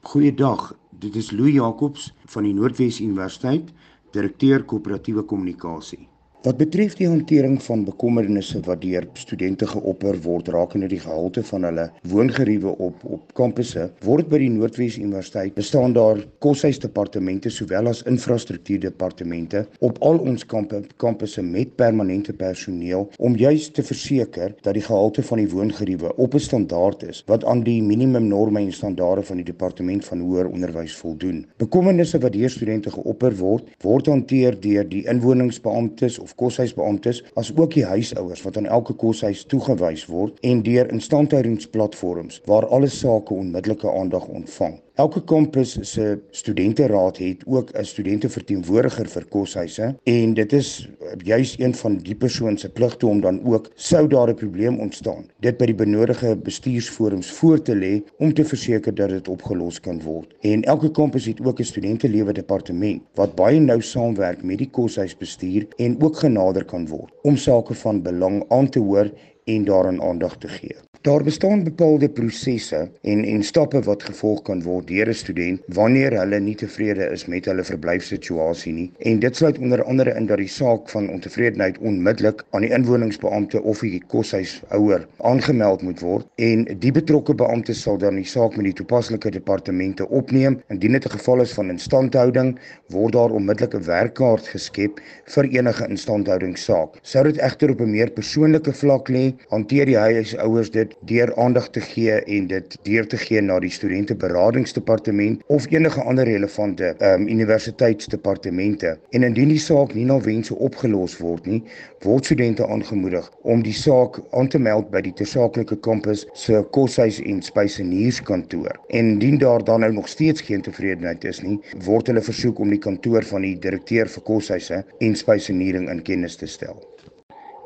Goeiedag. 0.00 0.74
Dit 0.90 1.16
is 1.16 1.30
Louis 1.30 1.54
Jacobs 1.54 2.14
van 2.26 2.42
die 2.42 2.54
Noordwes 2.54 3.00
Universiteit, 3.00 3.70
direkteur 4.10 4.64
koöperatiewe 4.64 5.22
kommunikasie. 5.22 6.09
Wat 6.40 6.56
betref 6.56 6.94
die 6.96 7.04
hantering 7.04 7.58
van 7.60 7.82
bekommernisse 7.84 8.62
wat 8.64 8.78
deur 8.80 9.04
studente 9.20 9.66
geopper 9.68 10.16
word 10.24 10.46
rakende 10.48 10.86
die 10.88 11.00
gehalte 11.02 11.42
van 11.44 11.66
hulle 11.68 11.82
woongeriewe 12.08 12.70
op 12.80 13.02
op 13.04 13.34
kampusse, 13.36 13.82
word 14.06 14.30
by 14.32 14.38
die 14.40 14.48
Noordwes 14.48 14.96
Universiteit 14.96 15.52
bestaan 15.58 15.92
daar 15.92 16.22
koshuisdepartemente 16.40 17.52
sowel 17.52 17.90
as 17.90 18.00
infrastruktuurdepartemente 18.08 19.66
op 19.84 20.00
al 20.00 20.22
ons 20.30 20.46
kampe, 20.48 20.80
kampusse 20.96 21.44
met 21.44 21.74
permanente 21.76 22.32
personeel 22.32 23.10
om 23.18 23.36
juis 23.36 23.68
te 23.76 23.84
verseker 23.84 24.56
dat 24.64 24.78
die 24.78 24.86
gehalte 24.88 25.26
van 25.28 25.42
die 25.42 25.50
woongeriewe 25.52 26.14
op 26.16 26.34
'n 26.34 26.44
standaard 26.46 27.04
is 27.04 27.20
wat 27.28 27.44
aan 27.44 27.66
die 27.68 27.82
minimumnorme 27.82 28.64
en 28.64 28.72
standaarde 28.72 29.26
van 29.28 29.36
die 29.36 29.50
departement 29.52 30.04
van 30.08 30.24
hoër 30.24 30.48
onderwys 30.48 30.96
voldoen. 30.96 31.44
Bekommernisse 31.58 32.18
wat 32.18 32.32
deur 32.32 32.50
studente 32.50 32.90
geopper 32.90 33.36
word, 33.36 33.68
word 33.82 34.06
hanteer 34.06 34.60
deur 34.60 34.88
die 34.88 35.04
inwoningsbeamptes 35.04 36.18
of 36.18 36.29
koshuisbeamptes 36.34 37.22
as 37.34 37.52
ook 37.56 37.74
die 37.74 37.84
huisouers 37.84 38.42
wat 38.42 38.56
aan 38.56 38.66
elke 38.66 38.92
koshuis 38.92 39.44
toegewys 39.44 40.06
word 40.06 40.38
en 40.40 40.62
deur 40.62 40.92
instandhoudingsplatforms 40.92 42.42
waar 42.44 42.66
alle 42.66 42.88
sake 42.88 43.34
onmiddellike 43.34 43.92
aandag 43.92 44.26
ontvang. 44.26 44.80
Elke 45.00 45.20
kampus 45.24 45.70
se 45.80 46.18
studenteraad 46.30 47.18
het 47.18 47.42
ook 47.46 47.70
'n 47.72 47.84
studenteverteenwoordiger 47.84 49.08
vir 49.08 49.24
koshuise 49.34 49.86
en 50.04 50.34
dit 50.34 50.52
is 50.52 50.88
juis 51.24 51.54
een 51.58 51.74
van 51.74 51.96
die 51.96 52.14
persone 52.14 52.58
se 52.58 52.68
pligte 52.68 53.06
om 53.06 53.20
dan 53.20 53.40
ook 53.44 53.70
sou 53.74 54.08
daar 54.08 54.28
'n 54.28 54.34
probleem 54.34 54.78
ontstaan 54.78 55.24
dit 55.38 55.56
by 55.56 55.64
die 55.64 55.74
benodigde 55.74 56.36
bestuursforums 56.36 57.30
voor 57.30 57.62
te 57.62 57.74
lê 57.74 58.02
om 58.18 58.34
te 58.34 58.44
verseker 58.44 58.94
dat 58.94 59.08
dit 59.08 59.28
opgelos 59.28 59.80
kan 59.80 60.02
word. 60.02 60.34
En 60.40 60.62
elke 60.62 60.90
kampus 60.90 61.24
het 61.24 61.40
ook 61.46 61.60
'n 61.60 61.64
studentelewe 61.72 62.32
departement 62.32 63.02
wat 63.14 63.34
baie 63.34 63.60
nou 63.60 63.80
saamwerk 63.82 64.42
met 64.42 64.58
die 64.58 64.70
koshuisbestuur 64.70 65.66
en 65.76 66.02
ook 66.02 66.16
genader 66.16 66.64
kan 66.64 66.86
word 66.86 67.12
om 67.22 67.36
sake 67.36 67.74
van 67.74 68.02
belang 68.02 68.44
aan 68.48 68.68
te 68.68 68.78
hoor 68.78 69.10
en 69.44 69.64
daaraan 69.64 70.02
aandag 70.02 70.36
te 70.36 70.48
gee. 70.48 70.89
Daar 71.02 71.22
bestaan 71.22 71.64
bepaalde 71.64 72.08
prosesse 72.10 72.90
en 73.00 73.24
en 73.24 73.42
stappe 73.42 73.80
wat 73.82 74.02
gevolg 74.02 74.42
kan 74.44 74.58
word 74.62 74.86
deur 74.88 75.08
'n 75.08 75.14
student 75.14 75.60
wanneer 75.66 76.12
hulle 76.12 76.40
nie 76.40 76.54
tevrede 76.54 77.06
is 77.12 77.24
met 77.26 77.44
hulle 77.48 77.64
verblyfsituasie 77.64 78.72
nie. 78.72 78.92
En 78.98 79.18
dit 79.18 79.36
sluit 79.36 79.58
onder 79.58 79.82
andere 79.84 80.14
in 80.14 80.26
dat 80.26 80.36
die 80.36 80.48
saak 80.48 80.88
van 80.88 81.08
ontevredenheid 81.10 81.78
onmiddellik 81.78 82.44
aan 82.50 82.60
die 82.60 82.70
inwoningsbeampte 82.70 83.62
of 83.62 83.80
die 83.80 84.02
koshuishouer 84.06 85.06
aangemeld 85.16 85.82
moet 85.82 86.00
word 86.00 86.26
en 86.34 86.66
die 86.78 86.92
betrokke 86.92 87.34
beampte 87.34 87.74
sal 87.74 87.96
dan 87.98 88.14
die 88.14 88.28
saak 88.28 88.56
met 88.56 88.64
die 88.64 88.76
toepaslike 88.82 89.30
departemente 89.30 90.08
opneem. 90.08 90.60
Indien 90.68 90.92
dit 90.92 91.06
'n 91.06 91.16
geval 91.16 91.40
is 91.40 91.52
van 91.52 91.70
instandhouding, 91.70 92.58
word 92.88 93.12
daar 93.12 93.30
onmiddellik 93.30 93.74
'n 93.74 93.84
werkkaart 93.84 94.48
geskep 94.48 95.00
vir 95.24 95.44
enige 95.44 95.88
instandhoudingssaak. 95.88 97.00
Sou 97.02 97.24
dit 97.24 97.38
egter 97.38 97.70
op 97.70 97.80
'n 97.80 97.90
meer 97.90 98.10
persoonlike 98.10 98.72
vlak 98.72 99.08
lê, 99.08 99.34
hanteer 99.48 99.86
die 99.86 99.96
huisouers 99.96 100.70
dit 100.70 100.89
deur 101.08 101.34
aandag 101.36 101.70
te 101.70 101.80
gee 101.80 102.12
en 102.12 102.46
dit 102.50 102.76
deur 102.82 103.06
te 103.06 103.16
gee 103.16 103.40
na 103.40 103.58
die 103.62 103.70
studente 103.70 104.14
beradingsdepartement 104.16 105.42
of 105.46 105.66
enige 105.70 106.02
ander 106.02 106.24
relevante 106.24 106.94
um, 106.98 107.28
universiteitsdepartemente. 107.28 108.96
En 109.10 109.22
indien 109.22 109.48
die 109.48 109.58
saak 109.62 109.94
nie 109.94 110.04
na 110.08 110.18
wense 110.20 110.56
opgelos 110.56 111.16
word 111.18 111.46
nie, 111.46 111.62
word 112.04 112.24
studente 112.24 112.66
aangemoedig 112.66 113.30
om 113.42 113.62
die 113.62 113.76
saak 113.76 114.20
aan 114.36 114.48
te 114.48 114.58
meld 114.58 114.90
by 114.90 115.02
die 115.06 115.14
tersaaklike 115.22 115.78
kampus 115.86 116.26
se 116.32 116.62
koshuis 116.76 117.20
en 117.24 117.42
spysenierskantoor. 117.44 118.78
En 118.88 119.14
indien 119.14 119.38
daar 119.38 119.64
dan 119.64 119.80
nou 119.80 119.92
nog 119.92 120.08
steeds 120.08 120.40
geen 120.40 120.62
tevredenheid 120.62 121.24
is 121.24 121.42
nie, 121.44 121.58
word 121.84 122.10
hulle 122.10 122.24
versoek 122.24 122.58
om 122.58 122.70
die 122.72 122.82
kantoor 122.82 123.26
van 123.32 123.46
die 123.46 123.56
direkteur 123.58 124.08
vir 124.08 124.26
koshuise 124.26 124.84
en 124.98 125.16
spyseniering 125.16 125.90
in 125.90 126.02
kennis 126.02 126.36
te 126.40 126.46
stel. 126.46 126.89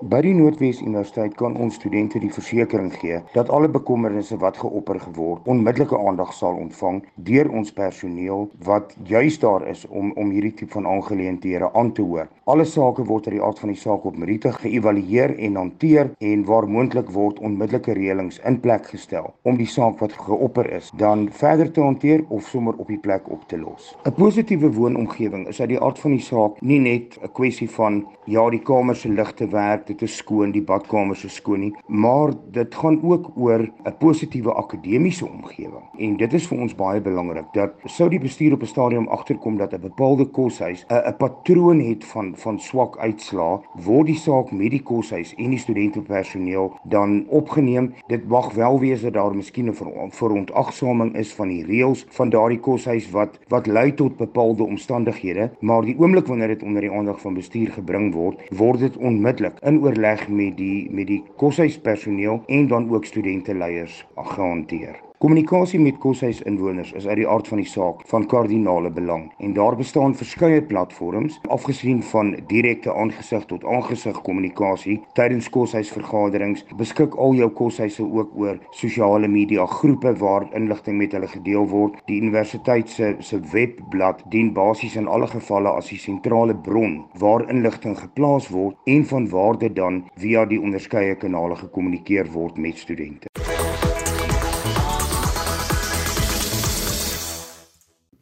By 0.03 0.19
die 0.25 0.33
Noordwes 0.35 0.81
Universiteit 0.83 1.37
kan 1.39 1.55
ons 1.63 1.77
studente 1.79 2.19
die 2.19 2.31
versekering 2.35 2.89
gee 2.99 3.21
dat 3.33 3.49
alle 3.55 3.69
bekommernisse 3.71 4.35
wat 4.43 4.57
geopper 4.59 4.99
geword 4.99 5.47
onmiddellike 5.47 5.95
aandag 5.95 6.33
sal 6.35 6.57
ontvang 6.59 6.99
deur 7.29 7.47
ons 7.55 7.71
personeel 7.73 8.49
wat 8.67 8.97
juis 9.07 9.39
daar 9.39 9.63
is 9.71 9.85
om 9.87 10.11
om 10.19 10.33
hierdie 10.35 10.51
tipe 10.59 10.75
van 10.75 10.89
aangeleenthede 10.91 11.71
aan 11.79 11.93
te 11.95 12.03
hoor. 12.03 12.27
Alle 12.51 12.67
sake 12.67 13.05
word 13.07 13.29
uit 13.29 13.37
die 13.37 13.43
aard 13.47 13.63
van 13.63 13.71
die 13.71 13.79
saak 13.79 14.05
op 14.05 14.19
meriete 14.19 14.51
geëvalueer 14.57 15.37
en 15.47 15.61
hanteer 15.63 16.11
en 16.19 16.43
waar 16.51 16.67
moontlik 16.69 17.15
word 17.15 17.39
onmiddellike 17.39 17.95
reëlings 17.95 18.41
in 18.43 18.59
plek 18.61 18.91
gestel 18.91 19.31
om 19.47 19.57
die 19.63 19.71
saak 19.71 20.03
wat 20.03 20.19
geopper 20.27 20.73
is 20.75 20.91
dan 20.99 21.29
verder 21.31 21.71
te 21.71 21.81
hanteer 21.81 22.27
of 22.35 22.51
sommer 22.51 22.75
op 22.83 22.91
die 22.91 22.99
plek 22.99 23.31
op 23.31 23.47
te 23.49 23.63
los. 23.63 23.95
'n 24.05 24.13
Positiewe 24.19 24.75
woonomgewing 24.75 25.47
is 25.49 25.61
uit 25.61 25.69
die 25.77 25.81
aard 25.81 25.99
van 25.99 26.19
die 26.19 26.27
saak 26.33 26.61
nie 26.61 26.81
net 26.81 27.17
'n 27.23 27.33
kwessie 27.33 27.71
van 27.71 28.05
ja, 28.27 28.51
die 28.51 28.63
kamer 28.63 28.97
se 28.97 29.09
ligte 29.09 29.47
werk 29.49 29.85
dit 29.95 30.09
is 30.09 30.17
skoon, 30.17 30.53
die 30.55 30.63
badkamer 30.65 31.19
is 31.25 31.39
skoon 31.39 31.63
nie, 31.65 31.73
maar 31.87 32.35
dit 32.55 32.75
gaan 32.75 32.99
ook 33.03 33.31
oor 33.37 33.63
'n 33.63 33.97
positiewe 33.99 34.53
akademiese 34.53 35.27
omgewing. 35.27 35.85
En 35.99 36.17
dit 36.17 36.33
is 36.33 36.47
vir 36.47 36.59
ons 36.59 36.75
baie 36.75 37.01
belangrik 37.01 37.47
dat 37.53 37.73
sou 37.85 38.09
die 38.09 38.19
bestuur 38.19 38.53
op 38.53 38.63
'n 38.63 38.67
stadium 38.67 39.09
agterkom 39.09 39.57
dat 39.57 39.73
'n 39.73 39.80
bepaalde 39.80 40.25
koshuis 40.25 40.85
'n 40.89 41.02
'n 41.09 41.17
patroon 41.17 41.80
het 41.80 42.04
van 42.04 42.33
van 42.37 42.59
swak 42.59 42.99
uitslae, 42.99 43.61
word 43.85 44.07
die 44.07 44.17
saak 44.17 44.50
met 44.52 44.71
die 44.71 44.83
koshuis 44.83 45.35
en 45.35 45.50
die 45.50 45.59
studentepersoneel 45.59 46.73
dan 46.85 47.25
opgeneem. 47.28 47.95
Dit 48.07 48.28
mag 48.28 48.52
wel 48.52 48.80
wees 48.80 49.02
dat 49.02 49.13
daar 49.13 49.35
miskien 49.35 49.69
'n 49.69 50.11
verontagsaming 50.11 51.17
is 51.17 51.35
van 51.35 51.49
die 51.49 51.65
reëls 51.65 52.07
van 52.09 52.30
daardie 52.30 52.61
koshuis 52.61 53.11
wat 53.11 53.39
wat 53.49 53.67
lei 53.67 53.95
tot 53.95 54.17
bepaalde 54.17 54.65
omstandighede, 54.65 55.50
maar 55.61 55.83
die 55.83 55.99
oomblik 55.99 56.26
wanneer 56.26 56.49
dit 56.49 56.63
onder 56.63 56.80
die 56.80 56.93
aandag 56.93 57.21
van 57.21 57.35
bestuur 57.35 57.71
gebring 57.71 58.15
word, 58.15 58.41
word 58.50 58.78
dit 58.78 58.97
onmiddellik 58.97 59.59
in 59.61 59.74
oorleg 59.82 60.28
met 60.28 60.56
die 60.56 60.91
met 60.91 61.06
die 61.06 61.23
koshuispersoneel 61.37 62.43
en 62.47 62.69
dan 62.69 62.91
ook 62.91 63.04
studente 63.04 63.54
leiers 63.54 64.04
gehanteer. 64.15 65.03
Kommunikasie 65.25 65.78
met 65.80 65.97
koshuisinwoners 65.99 66.91
is 66.93 67.06
uit 67.08 67.17
die 67.17 67.28
aard 67.32 67.47
van 67.49 67.60
die 67.63 67.69
saak 67.69 68.02
van 68.10 68.26
kardinale 68.28 68.91
belang 68.93 69.23
en 69.41 69.54
daar 69.56 69.73
bestaan 69.76 70.13
verskeie 70.21 70.60
platforms 70.69 71.39
afgesien 71.56 72.02
van 72.10 72.34
direkte 72.50 72.93
aangesig 72.93 73.47
tot 73.49 73.65
aangesig 73.65 74.19
kommunikasie 74.26 74.99
tydens 75.17 75.49
koshuisvergaderings 75.54 76.67
beskik 76.76 77.17
al 77.17 77.32
jou 77.39 77.49
koshuise 77.60 78.04
ook 78.04 78.37
oor 78.43 78.60
sosiale 78.82 79.30
media 79.39 79.65
groepe 79.78 80.13
waar 80.21 80.45
inligting 80.60 81.00
met 81.00 81.17
hulle 81.17 81.32
gedeel 81.32 81.65
word 81.73 81.97
die 82.13 82.21
universiteit 82.21 82.93
se 82.93 83.15
se 83.25 83.41
webblad 83.54 84.21
dien 84.28 84.52
basies 84.52 84.99
in 85.00 85.08
alle 85.08 85.30
gevalle 85.32 85.73
as 85.73 85.89
die 85.95 86.02
sentrale 86.04 86.58
bron 86.69 87.00
waar 87.25 87.49
inligting 87.49 87.97
geplaas 88.02 88.52
word 88.52 88.76
en 88.84 89.08
van 89.15 89.32
waar 89.32 89.56
dit 89.65 89.73
dan 89.80 90.04
via 90.21 90.45
die 90.45 90.60
onderskeie 90.60 91.17
kanale 91.17 91.56
gekommunikeer 91.65 92.28
word 92.37 92.60
met 92.60 92.84
studente 92.84 93.44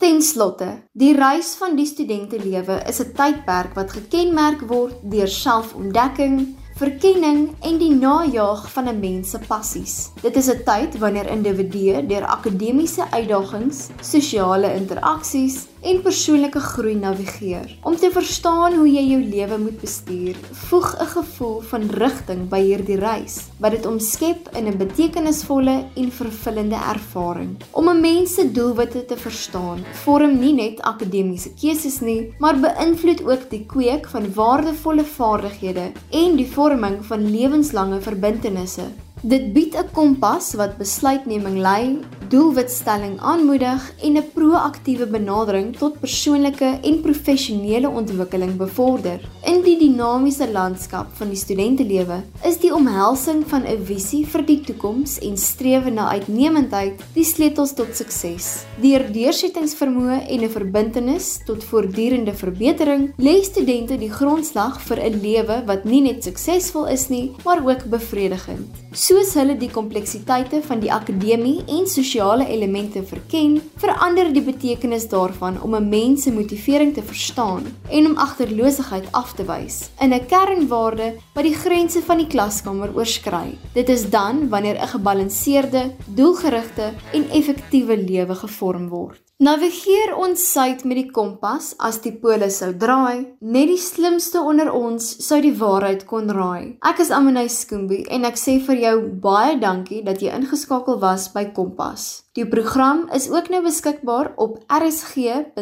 Ten 0.02 0.18
slotte, 0.18 0.66
die 0.98 1.12
reis 1.14 1.52
van 1.54 1.76
die 1.78 1.84
studentelewe 1.86 2.80
is 2.90 2.98
'n 3.00 3.12
tydperk 3.14 3.76
wat 3.78 3.92
gekenmerk 3.94 4.64
word 4.66 4.96
deur 5.12 5.28
selfontdekking, 5.30 6.56
verkenning 6.74 7.54
en 7.62 7.78
die 7.78 7.94
najaag 7.94 8.66
van 8.72 8.88
'n 8.88 8.98
mens 8.98 9.30
se 9.30 9.38
passies. 9.38 10.10
Dit 10.22 10.36
is 10.36 10.50
'n 10.50 10.64
tyd 10.64 10.98
wanneer 10.98 11.30
individue 11.30 12.06
deur 12.06 12.26
akademiese 12.26 13.06
uitdagings, 13.10 13.88
sosiale 14.00 14.74
interaksies 14.74 15.71
en 15.82 16.02
persoonlike 16.02 16.60
groei 16.60 16.94
navigeer. 16.94 17.76
Om 17.82 17.96
te 17.96 18.10
verstaan 18.14 18.76
hoe 18.78 18.88
jy 18.88 19.02
jou 19.10 19.20
lewe 19.22 19.58
moet 19.58 19.80
bestuur, 19.80 20.36
voeg 20.68 20.88
'n 21.00 21.10
gevoel 21.14 21.60
van 21.70 21.88
rigting 21.90 22.48
by 22.48 22.60
hierdie 22.60 22.98
reis 22.98 23.36
wat 23.58 23.72
dit 23.72 23.86
omskep 23.86 24.48
in 24.56 24.66
'n 24.68 24.78
betekenisvolle 24.78 25.76
en 25.94 26.10
vervullende 26.10 26.78
ervaring. 26.94 27.56
Om 27.70 27.88
'n 27.88 28.00
mens 28.00 28.34
se 28.34 28.52
doelwitte 28.52 29.04
te 29.04 29.16
verstaan, 29.16 29.84
vorm 30.04 30.38
nie 30.38 30.52
net 30.52 30.80
akademiese 30.80 31.50
keuses 31.54 32.00
nie, 32.00 32.34
maar 32.38 32.60
beïnvloed 32.60 33.22
ook 33.24 33.50
die 33.50 33.64
kweek 33.66 34.08
van 34.08 34.34
waardevolle 34.34 35.04
vaardighede 35.04 35.92
en 36.10 36.36
die 36.36 36.46
vorming 36.46 37.04
van 37.04 37.30
lewenslange 37.30 38.00
verbintenisse. 38.00 38.86
Dit 39.22 39.52
bied 39.52 39.74
'n 39.76 39.90
kompas 39.92 40.54
wat 40.54 40.78
besluitneming 40.78 41.58
lei, 41.58 41.98
doelwitstelling 42.32 43.20
aanmoedig 43.20 43.92
en 44.02 44.16
'n 44.16 44.30
proaktiewe 44.34 45.06
benadering 45.06 45.76
tot 45.76 46.00
persoonlike 46.00 46.78
en 46.82 47.00
professionele 47.00 47.88
ontwikkeling 47.88 48.56
bevorder. 48.56 49.20
In 49.44 49.62
die 49.62 49.78
dinamiese 49.78 50.50
landskap 50.50 51.06
van 51.12 51.28
die 51.28 51.36
studentelewe 51.36 52.22
is 52.44 52.58
die 52.58 52.74
omhelsing 52.74 53.44
van 53.46 53.62
'n 53.66 53.84
visie 53.84 54.26
vir 54.26 54.44
die 54.46 54.60
toekoms 54.60 55.18
en 55.18 55.36
strewe 55.36 55.90
na 55.90 56.08
uitnemendheid 56.08 57.00
die 57.14 57.24
sleutels 57.24 57.74
tot 57.74 57.96
sukses. 57.96 58.64
Deur 58.80 59.12
deursettingsvermoë 59.12 60.26
en 60.28 60.42
'n 60.42 60.50
verbintenis 60.50 61.38
tot 61.46 61.64
voortdurende 61.64 62.34
verbetering, 62.34 63.12
lê 63.16 63.42
studente 63.42 63.98
die 63.98 64.10
grondslag 64.10 64.80
vir 64.80 64.98
'n 64.98 65.20
lewe 65.20 65.62
wat 65.66 65.84
nie 65.84 66.00
net 66.00 66.24
suksesvol 66.24 66.86
is 66.86 67.08
nie, 67.08 67.32
maar 67.44 67.60
ook 67.66 67.84
bevredigend. 67.84 68.66
So 68.92 69.12
Soos 69.12 69.34
hulle 69.34 69.58
die 69.60 69.68
kompleksiteite 69.68 70.62
van 70.62 70.80
die 70.80 70.92
akademie 70.92 71.58
en 71.68 71.86
sosiale 71.86 72.21
elemente 72.30 73.02
verken, 73.02 73.60
verander 73.76 74.30
die 74.32 74.42
betekenis 74.42 75.08
daarvan 75.08 75.60
om 75.62 75.74
'n 75.74 75.88
mens 75.88 76.22
se 76.22 76.32
motivering 76.32 76.94
te 76.94 77.02
verstaan 77.02 77.62
en 77.90 78.06
om 78.06 78.16
agterloosigheid 78.16 79.06
af 79.12 79.32
te 79.34 79.44
wys 79.44 79.90
in 80.00 80.12
'n 80.12 80.26
kernwaarde 80.26 81.14
wat 81.34 81.44
die 81.44 81.54
grense 81.54 82.02
van 82.02 82.16
die 82.16 82.26
klaskamer 82.26 82.94
oorskry. 82.94 83.58
Dit 83.74 83.88
is 83.88 84.10
dan 84.10 84.48
wanneer 84.48 84.78
'n 84.80 84.88
gebalanseerde, 84.88 85.94
doelgerigte 86.06 86.92
en 87.12 87.30
effektiewe 87.30 87.96
lewe 87.96 88.34
gevorm 88.34 88.88
word. 88.88 89.31
Navigeer 89.42 90.12
ons 90.22 90.38
suid 90.38 90.84
met 90.86 90.94
die 91.00 91.08
kompas 91.10 91.72
as 91.82 91.96
die 92.04 92.12
pole 92.22 92.46
sou 92.54 92.68
draai, 92.78 93.34
net 93.42 93.66
die 93.72 93.80
slimste 93.80 94.38
onder 94.38 94.68
ons 94.70 95.02
sou 95.24 95.40
die 95.42 95.56
waarheid 95.58 96.04
kon 96.06 96.30
raai. 96.30 96.78
Ek 96.86 97.02
is 97.02 97.10
Amanay 97.10 97.50
Skoombie 97.50 98.06
en 98.14 98.22
ek 98.28 98.38
sê 98.38 98.62
vir 98.62 98.78
jou 98.84 98.92
baie 99.24 99.58
dankie 99.58 99.98
dat 100.06 100.22
jy 100.22 100.30
ingeskakel 100.30 101.02
was 101.02 101.26
by 101.34 101.50
Kompas. 101.56 102.22
Die 102.38 102.46
program 102.46 103.10
is 103.10 103.26
ook 103.34 103.50
nou 103.50 103.66
beskikbaar 103.66 104.30
op 104.38 104.62
rsg.co.za 104.70 105.58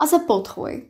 as 0.00 0.12
'n 0.16 0.24
potgooi. 0.24 0.88